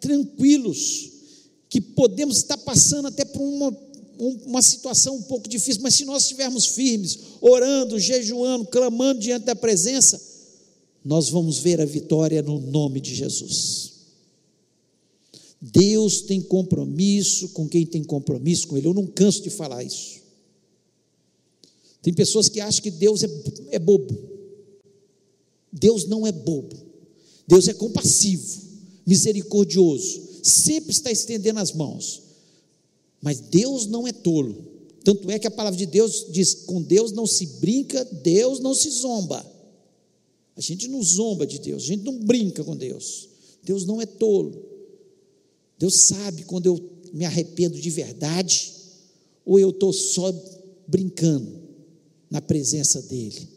tranquilos, 0.00 1.10
que 1.68 1.80
podemos 1.80 2.38
estar 2.38 2.58
passando 2.58 3.08
até 3.08 3.24
por 3.24 3.40
uma, 3.40 3.76
uma 4.18 4.62
situação 4.62 5.16
um 5.16 5.22
pouco 5.22 5.48
difícil, 5.48 5.82
mas 5.82 5.94
se 5.94 6.04
nós 6.04 6.22
estivermos 6.22 6.66
firmes, 6.66 7.18
orando, 7.40 7.98
jejuando, 7.98 8.66
clamando 8.66 9.20
diante 9.20 9.44
da 9.44 9.54
presença, 9.54 10.20
nós 11.04 11.28
vamos 11.28 11.58
ver 11.58 11.80
a 11.80 11.84
vitória 11.84 12.42
no 12.42 12.60
nome 12.60 13.00
de 13.00 13.14
Jesus. 13.14 13.92
Deus 15.60 16.20
tem 16.22 16.40
compromisso 16.40 17.50
com 17.50 17.68
quem 17.68 17.86
tem 17.86 18.04
compromisso 18.04 18.68
com 18.68 18.76
Ele. 18.76 18.86
Eu 18.86 18.94
não 18.94 19.06
canso 19.06 19.42
de 19.42 19.50
falar 19.50 19.82
isso. 19.82 20.20
Tem 22.02 22.12
pessoas 22.12 22.48
que 22.48 22.60
acham 22.60 22.82
que 22.82 22.90
Deus 22.90 23.22
é, 23.22 23.28
é 23.70 23.78
bobo. 23.78 24.16
Deus 25.72 26.06
não 26.06 26.26
é 26.26 26.32
bobo. 26.32 26.85
Deus 27.46 27.68
é 27.68 27.74
compassivo, 27.74 28.62
misericordioso, 29.06 30.22
sempre 30.42 30.90
está 30.90 31.10
estendendo 31.10 31.60
as 31.60 31.72
mãos. 31.72 32.22
Mas 33.22 33.40
Deus 33.40 33.86
não 33.86 34.06
é 34.06 34.12
tolo. 34.12 34.64
Tanto 35.04 35.30
é 35.30 35.38
que 35.38 35.46
a 35.46 35.50
palavra 35.50 35.78
de 35.78 35.86
Deus 35.86 36.26
diz: 36.30 36.54
com 36.66 36.82
Deus 36.82 37.12
não 37.12 37.26
se 37.26 37.46
brinca, 37.60 38.04
Deus 38.04 38.60
não 38.60 38.74
se 38.74 38.90
zomba. 38.90 39.44
A 40.56 40.60
gente 40.60 40.88
não 40.88 41.02
zomba 41.02 41.46
de 41.46 41.58
Deus, 41.58 41.84
a 41.84 41.86
gente 41.86 42.04
não 42.04 42.18
brinca 42.18 42.64
com 42.64 42.76
Deus. 42.76 43.28
Deus 43.62 43.84
não 43.84 44.00
é 44.00 44.06
tolo. 44.06 44.64
Deus 45.78 45.94
sabe 45.94 46.44
quando 46.44 46.66
eu 46.66 46.90
me 47.12 47.24
arrependo 47.24 47.78
de 47.78 47.90
verdade 47.90 48.74
ou 49.44 49.58
eu 49.58 49.70
estou 49.70 49.92
só 49.92 50.32
brincando 50.86 51.60
na 52.30 52.40
presença 52.40 53.02
dEle. 53.02 53.48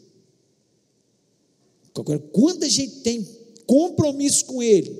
Agora, 1.95 2.19
quando 2.19 2.63
a 2.63 2.69
gente 2.69 2.97
tem 3.02 3.28
compromisso 3.69 4.45
com 4.45 4.63
Ele, 4.63 4.99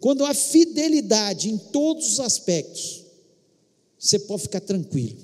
quando 0.00 0.24
há 0.24 0.34
fidelidade 0.34 1.48
em 1.48 1.56
todos 1.56 2.14
os 2.14 2.20
aspectos, 2.20 3.04
você 3.96 4.18
pode 4.18 4.42
ficar 4.42 4.60
tranquilo. 4.60 5.16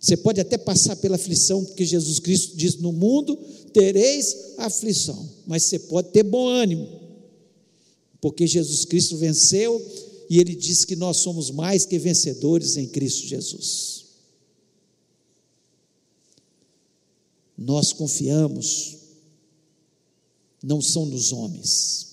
Você 0.00 0.16
pode 0.16 0.40
até 0.40 0.56
passar 0.56 0.94
pela 0.94 1.16
aflição, 1.16 1.64
porque 1.64 1.84
Jesus 1.84 2.20
Cristo 2.20 2.56
diz: 2.56 2.76
No 2.76 2.92
mundo 2.92 3.36
tereis 3.72 4.54
aflição, 4.56 5.28
mas 5.48 5.64
você 5.64 5.80
pode 5.80 6.10
ter 6.10 6.22
bom 6.22 6.46
ânimo, 6.46 6.88
porque 8.20 8.46
Jesus 8.46 8.84
Cristo 8.84 9.16
venceu 9.16 9.84
e 10.30 10.38
ele 10.38 10.54
diz 10.54 10.84
que 10.84 10.94
nós 10.94 11.16
somos 11.16 11.50
mais 11.50 11.84
que 11.84 11.98
vencedores 11.98 12.76
em 12.76 12.86
Cristo 12.86 13.26
Jesus. 13.26 14.04
Nós 17.58 17.92
confiamos, 17.92 19.05
não 20.66 20.82
são 20.82 21.06
nos 21.06 21.32
homens. 21.32 22.06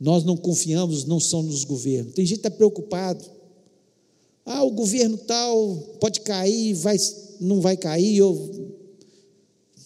Nós 0.00 0.24
não 0.24 0.34
confiamos, 0.34 1.04
não 1.04 1.20
são 1.20 1.42
nos 1.42 1.62
governos. 1.62 2.14
Tem 2.14 2.24
gente 2.24 2.40
que 2.40 2.46
está 2.48 2.50
preocupado. 2.50 3.22
Ah, 4.46 4.64
o 4.64 4.70
governo 4.70 5.18
tal 5.18 5.76
pode 6.00 6.22
cair, 6.22 6.72
vai, 6.72 6.96
não 7.38 7.60
vai 7.60 7.76
cair. 7.76 8.22
Ou... 8.22 8.50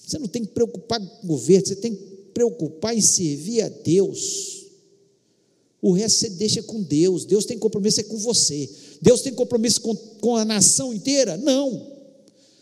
Você 0.06 0.18
não 0.20 0.28
tem 0.28 0.44
que 0.44 0.52
preocupar 0.52 1.00
com 1.00 1.24
o 1.24 1.26
governo, 1.26 1.66
você 1.66 1.74
tem 1.74 1.96
que 1.96 2.02
preocupar 2.32 2.96
em 2.96 3.00
servir 3.00 3.62
a 3.62 3.68
Deus. 3.68 4.64
O 5.82 5.92
resto 5.92 6.20
você 6.20 6.30
deixa 6.30 6.62
com 6.62 6.80
Deus. 6.80 7.24
Deus 7.24 7.44
tem 7.44 7.58
compromisso 7.58 8.00
é 8.00 8.04
com 8.04 8.16
você. 8.18 8.70
Deus 9.02 9.20
tem 9.20 9.34
compromisso 9.34 9.80
com, 9.80 9.94
com 9.96 10.36
a 10.36 10.44
nação 10.44 10.94
inteira? 10.94 11.36
Não. 11.36 11.92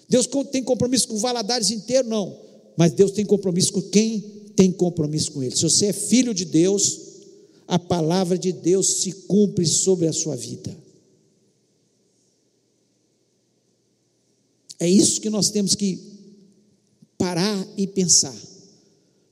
Deus 0.08 0.26
tem 0.50 0.62
compromisso 0.62 1.06
com 1.08 1.14
o 1.14 1.18
Valadares 1.18 1.70
inteiro? 1.70 2.08
Não. 2.08 2.40
Mas 2.78 2.92
Deus 2.92 3.12
tem 3.12 3.26
compromisso 3.26 3.72
com 3.72 3.82
quem 3.82 4.43
tem 4.56 4.72
compromisso 4.72 5.32
com 5.32 5.42
Ele. 5.42 5.54
Se 5.54 5.62
você 5.62 5.86
é 5.86 5.92
filho 5.92 6.34
de 6.34 6.44
Deus, 6.44 7.00
a 7.66 7.78
palavra 7.78 8.38
de 8.38 8.52
Deus 8.52 9.02
se 9.02 9.12
cumpre 9.12 9.66
sobre 9.66 10.06
a 10.06 10.12
sua 10.12 10.36
vida. 10.36 10.76
É 14.78 14.88
isso 14.88 15.20
que 15.20 15.30
nós 15.30 15.50
temos 15.50 15.74
que 15.74 15.98
parar 17.16 17.66
e 17.76 17.86
pensar. 17.86 18.34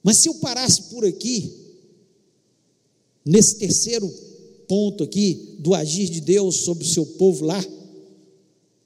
Mas 0.03 0.19
se 0.19 0.29
eu 0.29 0.35
parasse 0.37 0.83
por 0.85 1.05
aqui, 1.05 1.53
nesse 3.25 3.57
terceiro 3.57 4.09
ponto 4.67 5.05
aqui, 5.05 5.57
do 5.59 5.75
agir 5.75 6.09
de 6.09 6.21
Deus 6.21 6.57
sobre 6.57 6.85
o 6.85 6.89
seu 6.89 7.05
povo 7.05 7.45
lá, 7.45 7.63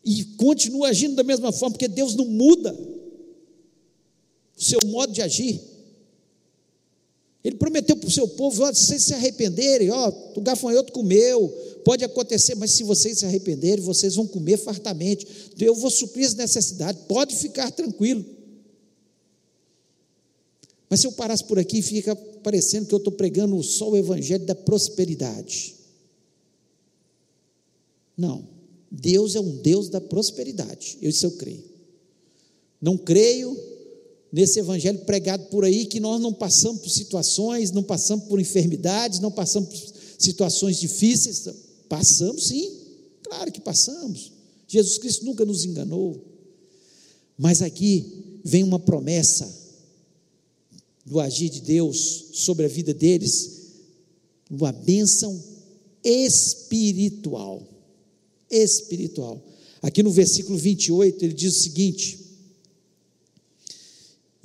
e 0.04 0.24
continua 0.36 0.88
agindo 0.88 1.16
da 1.16 1.24
mesma 1.24 1.52
forma, 1.52 1.72
porque 1.72 1.88
Deus 1.88 2.14
não 2.14 2.26
muda 2.26 2.72
o 4.56 4.62
seu 4.62 4.80
modo 4.86 5.12
de 5.12 5.22
agir. 5.22 5.60
Ele 7.46 7.54
prometeu 7.54 7.96
para 7.96 8.08
o 8.08 8.10
seu 8.10 8.26
povo: 8.26 8.64
ó, 8.64 8.72
se 8.72 8.86
vocês 8.86 9.04
se 9.04 9.14
arrependerem, 9.14 9.88
ó, 9.88 10.12
o 10.34 10.40
gafanhoto 10.40 10.92
comeu, 10.92 11.48
pode 11.84 12.04
acontecer, 12.04 12.56
mas 12.56 12.72
se 12.72 12.82
vocês 12.82 13.20
se 13.20 13.24
arrependerem, 13.24 13.84
vocês 13.84 14.16
vão 14.16 14.26
comer 14.26 14.56
fartamente. 14.56 15.24
Eu 15.60 15.76
vou 15.76 15.88
suprir 15.88 16.26
as 16.26 16.34
necessidades, 16.34 17.02
pode 17.06 17.36
ficar 17.36 17.70
tranquilo. 17.70 18.24
Mas 20.90 20.98
se 20.98 21.06
eu 21.06 21.12
parasse 21.12 21.44
por 21.44 21.56
aqui, 21.56 21.82
fica 21.82 22.16
parecendo 22.16 22.86
que 22.86 22.94
eu 22.94 22.98
estou 22.98 23.12
pregando 23.12 23.62
só 23.62 23.90
o 23.90 23.96
evangelho 23.96 24.44
da 24.44 24.54
prosperidade. 24.56 25.76
Não. 28.16 28.48
Deus 28.90 29.36
é 29.36 29.40
um 29.40 29.56
Deus 29.58 29.88
da 29.88 30.00
prosperidade. 30.00 30.98
Isso 31.00 31.24
eu 31.24 31.32
creio. 31.32 31.62
Não 32.80 32.98
creio 32.98 33.56
nesse 34.36 34.58
evangelho 34.58 34.98
pregado 34.98 35.46
por 35.46 35.64
aí 35.64 35.86
que 35.86 35.98
nós 35.98 36.20
não 36.20 36.30
passamos 36.30 36.82
por 36.82 36.90
situações, 36.90 37.70
não 37.70 37.82
passamos 37.82 38.26
por 38.26 38.38
enfermidades, 38.38 39.18
não 39.18 39.32
passamos 39.32 39.70
por 39.70 39.94
situações 40.18 40.78
difíceis. 40.78 41.48
Passamos 41.88 42.48
sim, 42.48 42.70
claro 43.22 43.50
que 43.50 43.62
passamos. 43.62 44.30
Jesus 44.68 44.98
Cristo 44.98 45.24
nunca 45.24 45.42
nos 45.46 45.64
enganou. 45.64 46.22
Mas 47.38 47.62
aqui 47.62 48.40
vem 48.44 48.62
uma 48.62 48.78
promessa 48.78 49.50
do 51.06 51.18
agir 51.18 51.48
de 51.48 51.62
Deus 51.62 52.26
sobre 52.34 52.66
a 52.66 52.68
vida 52.68 52.92
deles, 52.92 53.70
uma 54.50 54.70
bênção 54.70 55.42
espiritual. 56.04 57.66
Espiritual. 58.50 59.42
Aqui 59.80 60.02
no 60.02 60.10
versículo 60.10 60.58
28, 60.58 61.24
ele 61.24 61.32
diz 61.32 61.56
o 61.56 61.62
seguinte: 61.62 62.25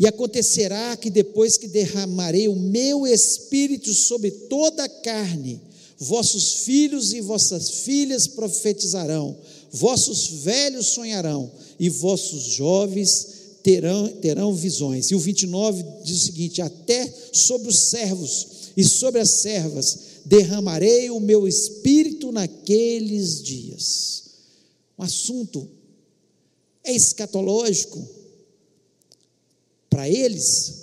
E 0.01 0.07
acontecerá 0.07 0.97
que 0.97 1.11
depois 1.11 1.57
que 1.57 1.67
derramarei 1.67 2.47
o 2.47 2.55
meu 2.55 3.05
espírito 3.05 3.93
sobre 3.93 4.31
toda 4.31 4.83
a 4.83 4.89
carne, 4.89 5.61
vossos 5.95 6.53
filhos 6.65 7.13
e 7.13 7.21
vossas 7.21 7.69
filhas 7.69 8.25
profetizarão, 8.25 9.37
vossos 9.71 10.43
velhos 10.43 10.87
sonharão, 10.87 11.51
e 11.79 11.87
vossos 11.87 12.45
jovens 12.45 13.27
terão, 13.61 14.07
terão 14.13 14.55
visões. 14.55 15.11
E 15.11 15.15
o 15.15 15.19
29 15.19 15.85
diz 16.03 16.23
o 16.23 16.25
seguinte: 16.25 16.63
Até 16.63 17.07
sobre 17.31 17.69
os 17.69 17.77
servos 17.77 18.47
e 18.75 18.83
sobre 18.83 19.21
as 19.21 19.29
servas 19.29 19.99
derramarei 20.25 21.11
o 21.11 21.19
meu 21.19 21.47
espírito 21.47 22.31
naqueles 22.31 23.39
dias. 23.39 24.23
O 24.97 25.03
assunto 25.03 25.69
é 26.83 26.91
escatológico. 26.91 28.20
Para 29.91 30.09
eles, 30.09 30.73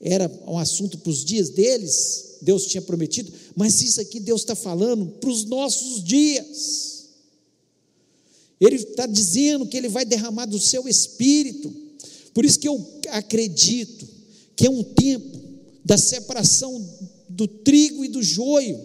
era 0.00 0.30
um 0.46 0.56
assunto 0.56 0.98
para 0.98 1.10
os 1.10 1.24
dias 1.24 1.50
deles, 1.50 2.36
Deus 2.40 2.66
tinha 2.66 2.80
prometido, 2.80 3.32
mas 3.56 3.82
isso 3.82 4.00
aqui 4.00 4.20
Deus 4.20 4.42
está 4.42 4.54
falando 4.54 5.06
para 5.20 5.28
os 5.28 5.44
nossos 5.44 6.02
dias. 6.04 7.06
Ele 8.60 8.76
está 8.76 9.06
dizendo 9.06 9.66
que 9.66 9.76
ele 9.76 9.88
vai 9.88 10.04
derramar 10.04 10.46
do 10.46 10.60
seu 10.60 10.86
espírito. 10.88 11.74
Por 12.32 12.44
isso 12.44 12.58
que 12.58 12.68
eu 12.68 13.00
acredito 13.10 14.06
que 14.54 14.66
é 14.66 14.70
um 14.70 14.84
tempo 14.84 15.36
da 15.84 15.98
separação 15.98 16.88
do 17.28 17.48
trigo 17.48 18.04
e 18.04 18.08
do 18.08 18.22
joio. 18.22 18.80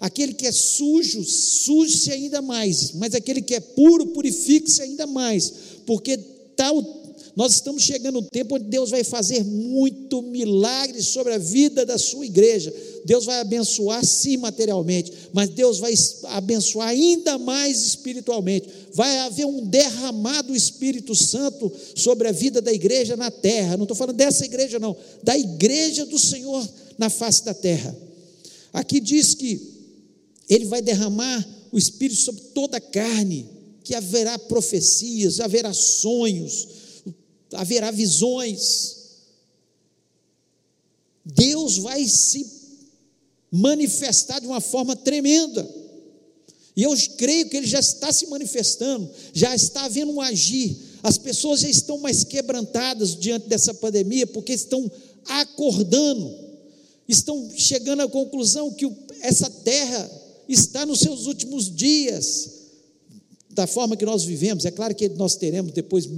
Aquele 0.00 0.32
que 0.32 0.46
é 0.46 0.52
sujo, 0.52 1.22
suje-se 1.22 2.10
ainda 2.10 2.40
mais, 2.40 2.92
mas 2.92 3.14
aquele 3.14 3.42
que 3.42 3.54
é 3.54 3.60
puro, 3.60 4.06
purifique-se 4.06 4.80
ainda 4.80 5.06
mais, 5.06 5.52
porque 5.84 6.12
está 6.12 6.72
o 6.72 6.99
nós 7.36 7.54
estamos 7.54 7.82
chegando 7.82 8.20
no 8.20 8.22
tempo 8.22 8.56
onde 8.56 8.64
Deus 8.64 8.90
vai 8.90 9.04
fazer 9.04 9.44
muito 9.44 10.20
milagre 10.22 11.02
sobre 11.02 11.34
a 11.34 11.38
vida 11.38 11.86
da 11.86 11.96
sua 11.96 12.26
igreja. 12.26 12.72
Deus 13.04 13.24
vai 13.24 13.40
abençoar 13.40 14.04
sim 14.04 14.36
materialmente, 14.36 15.12
mas 15.32 15.50
Deus 15.50 15.78
vai 15.78 15.94
abençoar 16.24 16.88
ainda 16.88 17.38
mais 17.38 17.84
espiritualmente. 17.86 18.68
Vai 18.92 19.18
haver 19.18 19.46
um 19.46 19.64
derramado 19.64 20.48
do 20.48 20.56
Espírito 20.56 21.14
Santo 21.14 21.70
sobre 21.94 22.28
a 22.28 22.32
vida 22.32 22.60
da 22.60 22.72
igreja 22.72 23.16
na 23.16 23.30
terra. 23.30 23.76
Não 23.76 23.84
estou 23.84 23.96
falando 23.96 24.16
dessa 24.16 24.44
igreja, 24.44 24.78
não, 24.78 24.96
da 25.22 25.38
igreja 25.38 26.04
do 26.04 26.18
Senhor 26.18 26.68
na 26.98 27.08
face 27.08 27.44
da 27.44 27.54
terra. 27.54 27.96
Aqui 28.72 29.00
diz 29.00 29.34
que 29.34 29.60
Ele 30.48 30.64
vai 30.66 30.82
derramar 30.82 31.46
o 31.72 31.78
Espírito 31.78 32.20
sobre 32.20 32.42
toda 32.52 32.78
a 32.78 32.80
carne, 32.80 33.46
que 33.84 33.94
haverá 33.94 34.38
profecias, 34.38 35.40
haverá 35.40 35.72
sonhos 35.72 36.79
haverá 37.52 37.90
visões. 37.90 38.96
Deus 41.24 41.78
vai 41.78 42.06
se 42.06 42.46
manifestar 43.50 44.40
de 44.40 44.46
uma 44.46 44.60
forma 44.60 44.94
tremenda. 44.94 45.68
E 46.76 46.82
eu 46.82 46.94
creio 47.16 47.48
que 47.48 47.56
ele 47.56 47.66
já 47.66 47.80
está 47.80 48.12
se 48.12 48.26
manifestando, 48.28 49.10
já 49.34 49.54
está 49.54 49.84
havendo 49.84 50.12
um 50.12 50.20
agir. 50.20 50.76
As 51.02 51.18
pessoas 51.18 51.60
já 51.60 51.68
estão 51.68 51.98
mais 51.98 52.24
quebrantadas 52.24 53.16
diante 53.16 53.48
dessa 53.48 53.74
pandemia, 53.74 54.26
porque 54.26 54.52
estão 54.52 54.90
acordando, 55.26 56.34
estão 57.08 57.50
chegando 57.56 58.02
à 58.02 58.08
conclusão 58.08 58.72
que 58.72 58.90
essa 59.20 59.50
terra 59.50 60.10
está 60.48 60.86
nos 60.86 61.00
seus 61.00 61.26
últimos 61.26 61.74
dias, 61.74 62.50
da 63.50 63.66
forma 63.66 63.96
que 63.96 64.06
nós 64.06 64.24
vivemos. 64.24 64.64
É 64.64 64.70
claro 64.70 64.94
que 64.94 65.08
nós 65.10 65.34
teremos 65.36 65.72
depois 65.72 66.08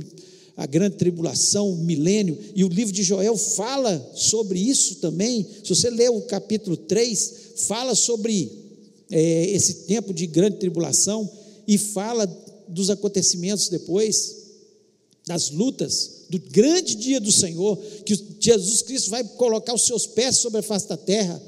a 0.57 0.67
grande 0.67 0.97
tribulação, 0.97 1.71
o 1.71 1.77
milênio, 1.77 2.39
e 2.55 2.65
o 2.65 2.69
livro 2.69 2.93
de 2.93 3.03
Joel 3.03 3.37
fala 3.37 4.13
sobre 4.15 4.59
isso 4.59 4.97
também. 4.97 5.47
Se 5.65 5.71
você 5.71 5.89
ler 5.89 6.11
o 6.11 6.23
capítulo 6.23 6.77
3, 6.77 7.33
fala 7.67 7.95
sobre 7.95 8.51
é, 9.11 9.47
esse 9.51 9.87
tempo 9.87 10.13
de 10.13 10.27
grande 10.27 10.59
tribulação 10.59 11.31
e 11.67 11.79
fala 11.79 12.27
dos 12.69 12.91
acontecimentos 12.91 13.69
depois, 13.69 14.43
das 15.27 15.51
lutas, 15.51 16.23
do 16.29 16.39
grande 16.39 16.95
dia 16.97 17.21
do 17.21 17.31
Senhor, 17.31 17.77
que 18.05 18.19
Jesus 18.41 18.83
Cristo 18.83 19.11
vai 19.11 19.23
colocar 19.23 19.75
os 19.75 19.87
seus 19.87 20.07
pés 20.07 20.37
sobre 20.37 20.61
a 20.61 20.63
face 20.63 20.89
da 20.89 20.97
terra, 20.97 21.41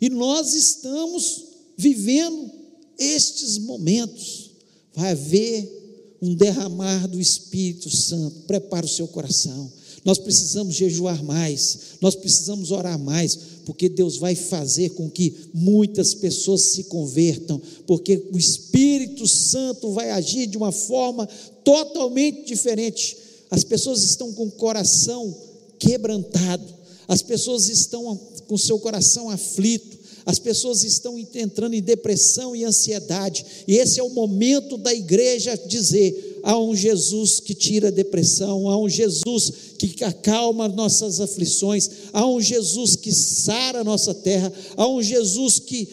e 0.00 0.08
nós 0.08 0.54
estamos 0.54 1.44
vivendo 1.76 2.50
estes 2.98 3.58
momentos. 3.58 4.50
Vai 4.94 5.12
haver 5.12 5.77
um 6.20 6.34
derramar 6.34 7.06
do 7.06 7.20
Espírito 7.20 7.88
Santo. 7.94 8.40
Prepara 8.46 8.86
o 8.86 8.88
seu 8.88 9.06
coração. 9.08 9.70
Nós 10.04 10.18
precisamos 10.18 10.74
jejuar 10.74 11.22
mais, 11.22 11.78
nós 12.00 12.14
precisamos 12.14 12.70
orar 12.70 12.98
mais, 12.98 13.38
porque 13.66 13.88
Deus 13.88 14.16
vai 14.16 14.34
fazer 14.34 14.90
com 14.90 15.10
que 15.10 15.34
muitas 15.52 16.14
pessoas 16.14 16.62
se 16.62 16.84
convertam, 16.84 17.60
porque 17.86 18.28
o 18.32 18.38
Espírito 18.38 19.26
Santo 19.26 19.90
vai 19.90 20.10
agir 20.10 20.46
de 20.46 20.56
uma 20.56 20.72
forma 20.72 21.26
totalmente 21.64 22.46
diferente. 22.46 23.16
As 23.50 23.64
pessoas 23.64 24.02
estão 24.02 24.32
com 24.32 24.46
o 24.46 24.52
coração 24.52 25.36
quebrantado, 25.78 26.64
as 27.06 27.20
pessoas 27.22 27.68
estão 27.68 28.18
com 28.46 28.56
seu 28.56 28.78
coração 28.78 29.28
aflito, 29.28 29.97
as 30.28 30.38
pessoas 30.38 30.84
estão 30.84 31.18
entrando 31.18 31.72
em 31.72 31.80
depressão 31.80 32.54
e 32.54 32.62
ansiedade, 32.62 33.46
e 33.66 33.76
esse 33.76 33.98
é 33.98 34.02
o 34.02 34.10
momento 34.10 34.76
da 34.76 34.92
igreja 34.92 35.56
dizer: 35.56 36.40
há 36.42 36.58
um 36.58 36.76
Jesus 36.76 37.40
que 37.40 37.54
tira 37.54 37.88
a 37.88 37.90
depressão, 37.90 38.68
há 38.68 38.76
um 38.76 38.90
Jesus 38.90 39.50
que 39.78 40.04
acalma 40.04 40.68
nossas 40.68 41.18
aflições, 41.18 41.88
há 42.12 42.26
um 42.26 42.42
Jesus 42.42 42.94
que 42.94 43.10
sara 43.10 43.80
a 43.80 43.84
nossa 43.84 44.12
terra, 44.12 44.52
há 44.76 44.86
um 44.86 45.02
Jesus 45.02 45.60
que 45.60 45.88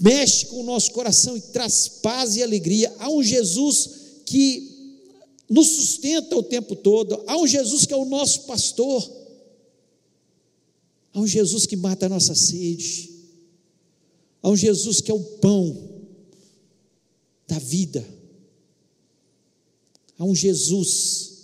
mexe 0.00 0.46
com 0.46 0.60
o 0.60 0.64
nosso 0.64 0.90
coração 0.92 1.36
e 1.36 1.40
traz 1.42 1.88
paz 2.02 2.36
e 2.36 2.42
alegria, 2.42 2.90
há 2.98 3.10
um 3.10 3.22
Jesus 3.22 3.90
que 4.24 4.78
nos 5.46 5.68
sustenta 5.68 6.34
o 6.34 6.42
tempo 6.42 6.74
todo. 6.74 7.22
Há 7.26 7.36
um 7.36 7.46
Jesus 7.46 7.84
que 7.84 7.92
é 7.92 7.96
o 7.98 8.06
nosso 8.06 8.44
pastor. 8.44 9.06
Há 11.12 11.20
um 11.20 11.26
Jesus 11.26 11.66
que 11.66 11.76
mata 11.76 12.06
a 12.06 12.08
nossa 12.08 12.34
sede. 12.34 13.17
Há 14.42 14.48
um 14.48 14.56
Jesus 14.56 15.00
que 15.00 15.10
é 15.10 15.14
o 15.14 15.20
pão 15.20 15.76
da 17.46 17.58
vida. 17.58 18.06
Há 20.18 20.24
um 20.24 20.34
Jesus 20.34 21.38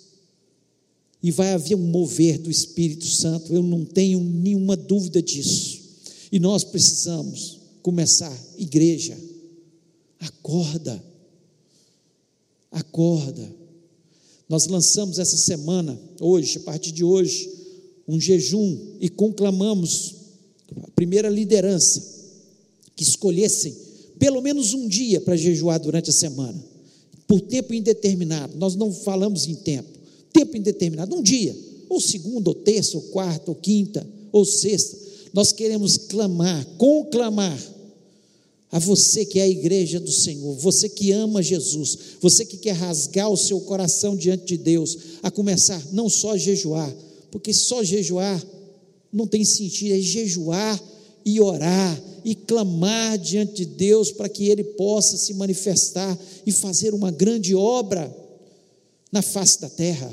e 1.23 1.31
vai 1.31 1.53
haver 1.53 1.75
um 1.75 1.87
mover 1.87 2.39
do 2.39 2.51
Espírito 2.51 3.07
Santo, 3.07 3.51
eu 3.51 3.63
não 3.63 3.83
tenho 3.83 4.21
nenhuma 4.21 4.77
dúvida 4.77 5.23
disso. 5.23 5.81
E 6.31 6.39
nós 6.39 6.63
precisamos 6.65 7.61
começar, 7.83 8.37
igreja, 8.59 9.19
acorda, 10.21 11.03
acorda. 12.71 13.51
Nós 14.47 14.67
lançamos 14.67 15.19
essa 15.19 15.37
semana, 15.39 15.99
hoje, 16.21 16.59
a 16.59 16.61
partir 16.61 16.93
de 16.93 17.03
hoje, 17.03 17.51
um 18.07 18.21
jejum 18.21 18.97
e 19.01 19.09
conclamamos 19.09 20.17
a 20.83 20.91
primeira 20.91 21.31
liderança 21.31 22.14
que 22.97 23.03
escolhessem 23.03 23.75
pelo 24.19 24.41
menos 24.41 24.73
um 24.75 24.87
dia 24.87 25.21
para 25.21 25.37
jejuar 25.37 25.81
durante 25.81 26.11
a 26.11 26.13
semana, 26.13 26.63
por 27.27 27.41
tempo 27.41 27.75
indeterminado. 27.75 28.57
Nós 28.57 28.77
não 28.77 28.93
falamos 28.93 29.47
em 29.47 29.55
tempo, 29.55 29.89
tempo 30.33 30.57
indeterminado, 30.57 31.15
um 31.15 31.23
dia, 31.23 31.57
ou 31.89 32.01
segunda, 32.01 32.51
ou 32.51 32.55
terça, 32.55 32.97
ou 32.97 33.03
quarta, 33.05 33.51
ou 33.51 33.55
quinta, 33.55 34.07
ou 34.33 34.45
sexta. 34.45 34.97
Nós 35.33 35.53
queremos 35.53 35.97
clamar, 35.97 36.65
conclamar 36.79 37.59
a 38.71 38.79
você 38.79 39.25
que 39.25 39.39
é 39.39 39.43
a 39.43 39.49
igreja 39.49 40.01
do 40.01 40.11
Senhor, 40.11 40.57
você 40.57 40.89
que 40.89 41.13
ama 41.13 41.43
Jesus, 41.43 41.99
você 42.21 42.45
que 42.45 42.57
quer 42.57 42.73
rasgar 42.73 43.31
o 43.31 43.37
seu 43.37 43.61
coração 43.61 44.17
diante 44.17 44.47
de 44.47 44.57
Deus, 44.57 44.99
a 45.23 45.31
começar 45.31 45.81
não 45.93 46.09
só 46.09 46.33
a 46.33 46.39
jejuar, 46.39 46.93
porque 47.31 47.53
só 47.53 47.85
jejuar 47.85 48.45
não 49.13 49.27
tem 49.29 49.45
sentido, 49.45 49.95
é 49.95 50.01
jejuar 50.01 50.83
e 51.25 51.41
orar 51.41 52.03
e 52.25 52.35
clamar 52.35 53.19
diante 53.19 53.55
de 53.57 53.67
Deus 53.67 54.11
para 54.11 54.29
que 54.29 54.49
Ele 54.49 54.65
possa 54.65 55.17
se 55.17 55.35
manifestar 55.35 56.19
e 56.47 56.53
fazer 56.53 56.95
uma 56.95 57.11
grande 57.11 57.55
obra 57.55 58.15
na 59.13 59.21
face 59.21 59.61
da 59.61 59.69
terra. 59.69 60.13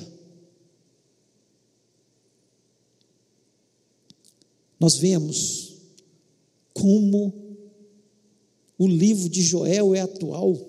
Nós 4.79 4.97
vemos 4.97 5.77
como 6.73 7.33
o 8.77 8.87
livro 8.87 9.29
de 9.29 9.41
Joel 9.41 9.93
é 9.93 10.01
atual. 10.01 10.59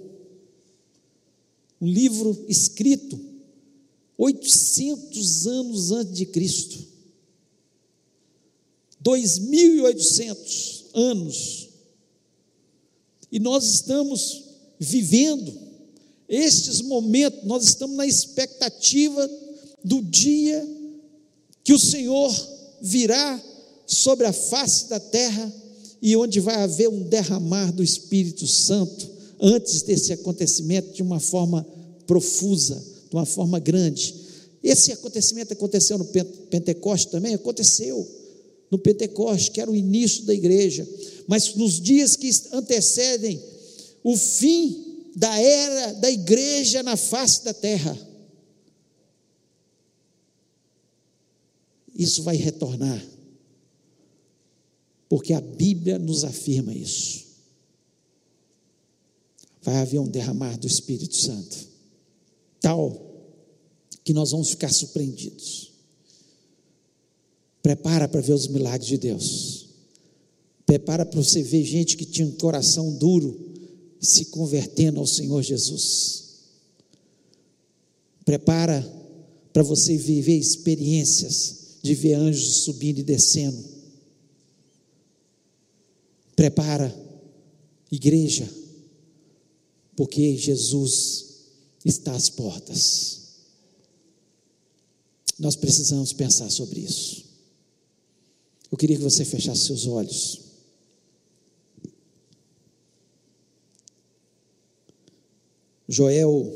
Um 1.80 1.86
livro 1.86 2.44
escrito 2.46 3.18
800 4.18 5.46
anos 5.46 5.90
antes 5.90 6.14
de 6.14 6.26
Cristo. 6.26 6.78
2.800 9.02 10.81
anos. 10.94 11.68
E 13.30 13.38
nós 13.38 13.64
estamos 13.64 14.42
vivendo 14.78 15.52
estes 16.28 16.80
momentos, 16.80 17.44
nós 17.44 17.64
estamos 17.64 17.96
na 17.96 18.06
expectativa 18.06 19.30
do 19.84 20.02
dia 20.02 20.66
que 21.64 21.72
o 21.72 21.78
Senhor 21.78 22.34
virá 22.80 23.40
sobre 23.86 24.26
a 24.26 24.32
face 24.32 24.88
da 24.88 24.98
terra 24.98 25.52
e 26.00 26.16
onde 26.16 26.40
vai 26.40 26.56
haver 26.56 26.88
um 26.88 27.02
derramar 27.02 27.72
do 27.72 27.82
Espírito 27.82 28.46
Santo 28.46 29.08
antes 29.40 29.82
desse 29.82 30.12
acontecimento 30.12 30.92
de 30.92 31.02
uma 31.02 31.20
forma 31.20 31.66
profusa, 32.06 32.82
de 33.08 33.14
uma 33.14 33.26
forma 33.26 33.58
grande. 33.58 34.14
Esse 34.62 34.92
acontecimento 34.92 35.52
aconteceu 35.52 35.98
no 35.98 36.04
Pentecoste 36.50 37.10
também? 37.10 37.34
Aconteceu 37.34 38.08
no 38.72 38.78
Pentecoste, 38.78 39.50
que 39.50 39.60
era 39.60 39.70
o 39.70 39.76
início 39.76 40.24
da 40.24 40.32
igreja, 40.32 40.88
mas 41.28 41.54
nos 41.54 41.78
dias 41.78 42.16
que 42.16 42.30
antecedem 42.52 43.38
o 44.02 44.16
fim 44.16 45.10
da 45.14 45.38
era 45.38 45.92
da 45.92 46.10
igreja 46.10 46.82
na 46.82 46.96
face 46.96 47.44
da 47.44 47.52
terra. 47.52 47.94
Isso 51.94 52.22
vai 52.22 52.36
retornar, 52.36 53.06
porque 55.06 55.34
a 55.34 55.40
Bíblia 55.42 55.98
nos 55.98 56.24
afirma 56.24 56.72
isso. 56.72 57.26
Vai 59.60 59.76
haver 59.76 59.98
um 59.98 60.08
derramar 60.08 60.56
do 60.56 60.66
Espírito 60.66 61.14
Santo, 61.14 61.68
tal 62.58 63.12
que 64.02 64.14
nós 64.14 64.30
vamos 64.30 64.48
ficar 64.48 64.72
surpreendidos. 64.72 65.71
Prepara 67.62 68.08
para 68.08 68.20
ver 68.20 68.32
os 68.32 68.48
milagres 68.48 68.88
de 68.88 68.98
Deus. 68.98 69.66
Prepara 70.66 71.06
para 71.06 71.20
você 71.20 71.42
ver 71.42 71.64
gente 71.64 71.96
que 71.96 72.04
tinha 72.04 72.26
um 72.26 72.32
coração 72.32 72.92
duro 72.94 73.38
se 74.00 74.26
convertendo 74.26 74.98
ao 74.98 75.06
Senhor 75.06 75.42
Jesus. 75.42 76.22
Prepara 78.24 78.82
para 79.52 79.62
você 79.62 79.96
viver 79.96 80.36
experiências 80.36 81.78
de 81.82 81.94
ver 81.94 82.14
anjos 82.14 82.64
subindo 82.64 82.98
e 82.98 83.02
descendo. 83.02 83.62
Prepara, 86.34 86.92
igreja, 87.90 88.48
porque 89.94 90.36
Jesus 90.36 91.26
está 91.84 92.14
às 92.14 92.30
portas. 92.30 93.20
Nós 95.38 95.54
precisamos 95.54 96.12
pensar 96.12 96.50
sobre 96.50 96.80
isso. 96.80 97.31
Eu 98.72 98.78
queria 98.78 98.96
que 98.96 99.02
você 99.02 99.22
fechasse 99.22 99.66
seus 99.66 99.86
olhos. 99.86 100.40
Joel 105.86 106.50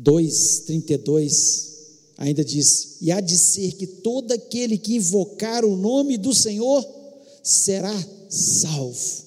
2:32 0.00 1.74
ainda 2.16 2.42
diz: 2.42 2.96
"E 3.02 3.12
há 3.12 3.20
de 3.20 3.36
ser 3.36 3.72
que 3.72 3.86
todo 3.86 4.32
aquele 4.32 4.78
que 4.78 4.94
invocar 4.94 5.62
o 5.62 5.76
nome 5.76 6.16
do 6.16 6.34
Senhor 6.34 6.82
será 7.42 7.94
salvo." 8.30 9.24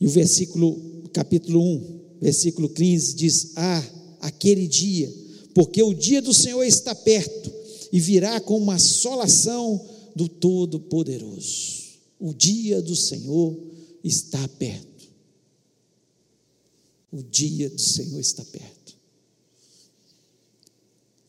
E 0.00 0.06
o 0.06 0.10
versículo 0.10 0.80
capítulo 1.12 1.60
1, 1.60 2.00
versículo 2.22 2.70
15 2.70 3.14
diz: 3.14 3.52
"Ah, 3.54 3.86
aquele 4.22 4.66
dia 4.66 5.25
porque 5.56 5.82
o 5.82 5.94
dia 5.94 6.20
do 6.20 6.34
Senhor 6.34 6.62
está 6.64 6.94
perto 6.94 7.50
e 7.90 7.98
virá 7.98 8.38
com 8.42 8.58
uma 8.58 8.74
assolação 8.74 9.88
do 10.14 10.28
Todo-Poderoso. 10.28 11.94
O 12.20 12.34
dia 12.34 12.82
do 12.82 12.94
Senhor 12.94 13.58
está 14.04 14.46
perto. 14.48 15.08
O 17.10 17.22
dia 17.22 17.70
do 17.70 17.80
Senhor 17.80 18.20
está 18.20 18.44
perto. 18.44 18.98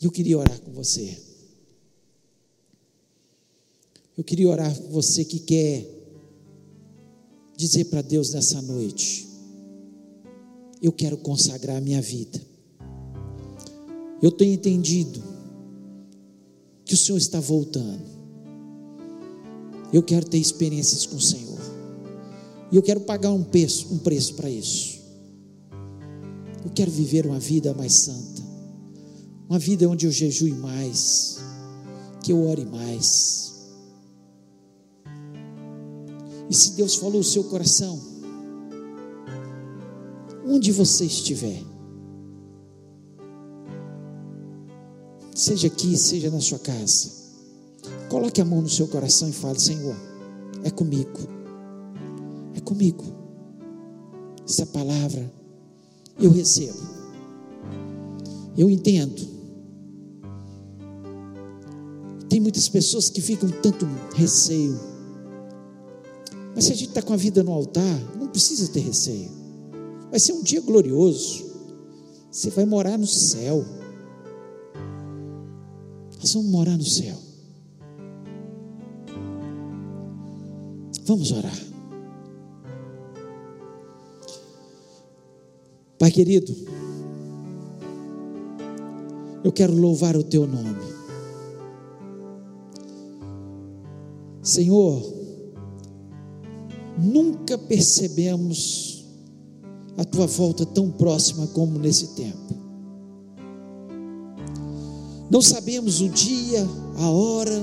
Eu 0.02 0.12
queria 0.12 0.38
orar 0.38 0.60
com 0.60 0.74
você. 0.74 1.18
Eu 4.18 4.26
queria 4.26 4.50
orar 4.50 4.78
com 4.78 4.90
você 4.90 5.24
que 5.24 5.40
quer 5.40 5.90
dizer 7.56 7.86
para 7.86 8.02
Deus 8.02 8.32
nessa 8.32 8.62
noite: 8.62 9.26
eu 10.82 10.92
quero 10.92 11.18
consagrar 11.18 11.78
a 11.78 11.82
minha 11.82 12.02
vida 12.02 12.47
eu 14.22 14.32
tenho 14.32 14.54
entendido 14.54 15.22
que 16.84 16.94
o 16.94 16.98
Senhor 16.98 17.18
está 17.18 17.40
voltando. 17.40 18.18
Eu 19.92 20.02
quero 20.02 20.26
ter 20.26 20.38
experiências 20.38 21.06
com 21.06 21.18
o 21.18 21.22
Senhor. 21.22 21.60
E 22.72 22.76
eu 22.76 22.82
quero 22.82 23.02
pagar 23.02 23.32
um 23.32 23.44
preço, 23.44 23.94
um 23.94 23.98
preço 24.00 24.34
para 24.34 24.50
isso. 24.50 25.00
Eu 26.64 26.72
quero 26.72 26.92
viver 26.92 27.26
uma 27.26 27.40
vida 27.40 27.74
mais 27.74 27.94
santa. 27.94 28.42
Uma 29.50 29.60
vida 29.60 29.88
onde 29.88 30.06
eu 30.06 30.12
jejue 30.12 30.52
mais, 30.52 31.38
que 32.22 32.34
eu 32.34 32.46
ore 32.46 32.66
mais. 32.66 33.54
E 36.50 36.54
se 36.54 36.72
Deus 36.72 36.96
falou 36.96 37.22
o 37.22 37.24
seu 37.24 37.46
coração, 37.46 38.02
onde 40.46 40.72
você 40.72 41.06
estiver, 41.06 41.62
seja 45.38 45.68
aqui, 45.68 45.96
seja 45.96 46.32
na 46.32 46.42
sua 46.42 46.58
casa. 46.58 47.12
Coloque 48.10 48.42
a 48.42 48.46
mão 48.46 48.62
no 48.62 48.70
seu 48.70 48.88
coração 48.88 49.30
e 49.30 49.32
fale: 49.32 49.60
Senhor, 49.60 49.96
é 50.64 50.72
comigo, 50.72 51.20
é 52.56 52.60
comigo. 52.60 53.04
Essa 54.44 54.66
palavra 54.66 55.32
eu 56.20 56.32
recebo, 56.32 56.80
eu 58.58 58.70
entendo. 58.70 59.38
Tem 62.28 62.40
muitas 62.40 62.68
pessoas 62.68 63.10
que 63.10 63.22
ficam 63.22 63.50
tanto 63.50 63.88
receio, 64.16 64.78
mas 66.56 66.66
se 66.66 66.72
a 66.72 66.76
gente 66.76 66.90
está 66.90 67.02
com 67.02 67.14
a 67.14 67.18
vida 67.18 67.44
no 67.44 67.54
altar, 67.54 68.18
não 68.18 68.28
precisa 68.28 68.68
ter 68.70 68.80
receio. 68.80 69.30
Vai 70.10 70.20
ser 70.20 70.34
um 70.34 70.42
dia 70.42 70.62
glorioso. 70.62 71.46
Você 72.32 72.50
vai 72.50 72.66
morar 72.66 72.98
no 72.98 73.08
céu. 73.08 73.64
Vamos 76.38 76.52
morar 76.52 76.78
no 76.78 76.86
céu. 76.86 77.16
Vamos 81.04 81.32
orar. 81.32 81.58
Pai 85.98 86.12
querido, 86.12 86.56
eu 89.44 89.52
quero 89.52 89.74
louvar 89.74 90.16
o 90.16 90.24
teu 90.24 90.46
nome. 90.46 90.78
Senhor, 94.44 95.12
nunca 97.00 97.58
percebemos 97.58 99.08
a 99.98 100.06
tua 100.06 100.28
volta 100.28 100.68
tão 100.68 100.92
próxima 100.92 101.48
como 101.48 101.80
nesse 101.80 102.14
tempo. 102.14 102.57
Não 105.30 105.42
sabemos 105.42 106.00
o 106.00 106.08
dia, 106.08 106.66
a 106.98 107.10
hora, 107.10 107.62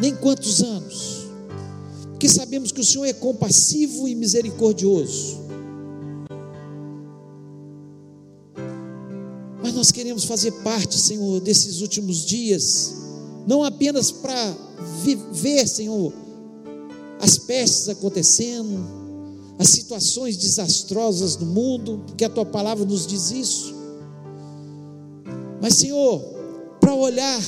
nem 0.00 0.14
quantos 0.16 0.62
anos, 0.62 1.26
porque 2.10 2.28
sabemos 2.28 2.72
que 2.72 2.80
o 2.80 2.84
Senhor 2.84 3.04
é 3.04 3.12
compassivo 3.12 4.08
e 4.08 4.14
misericordioso. 4.14 5.42
Mas 9.62 9.74
nós 9.74 9.90
queremos 9.90 10.24
fazer 10.24 10.52
parte, 10.62 10.98
Senhor, 10.98 11.40
desses 11.40 11.82
últimos 11.82 12.24
dias, 12.24 12.94
não 13.46 13.62
apenas 13.62 14.10
para 14.10 14.56
viver, 15.02 15.68
Senhor, 15.68 16.12
as 17.20 17.36
pestes 17.36 17.88
acontecendo, 17.88 19.02
as 19.58 19.68
situações 19.68 20.36
desastrosas 20.36 21.36
do 21.36 21.44
mundo, 21.44 22.02
porque 22.06 22.24
a 22.24 22.30
tua 22.30 22.46
palavra 22.46 22.84
nos 22.84 23.06
diz 23.06 23.30
isso. 23.30 23.74
Mas, 25.60 25.74
Senhor, 25.74 26.31
para 26.92 26.94
olhar 26.94 27.42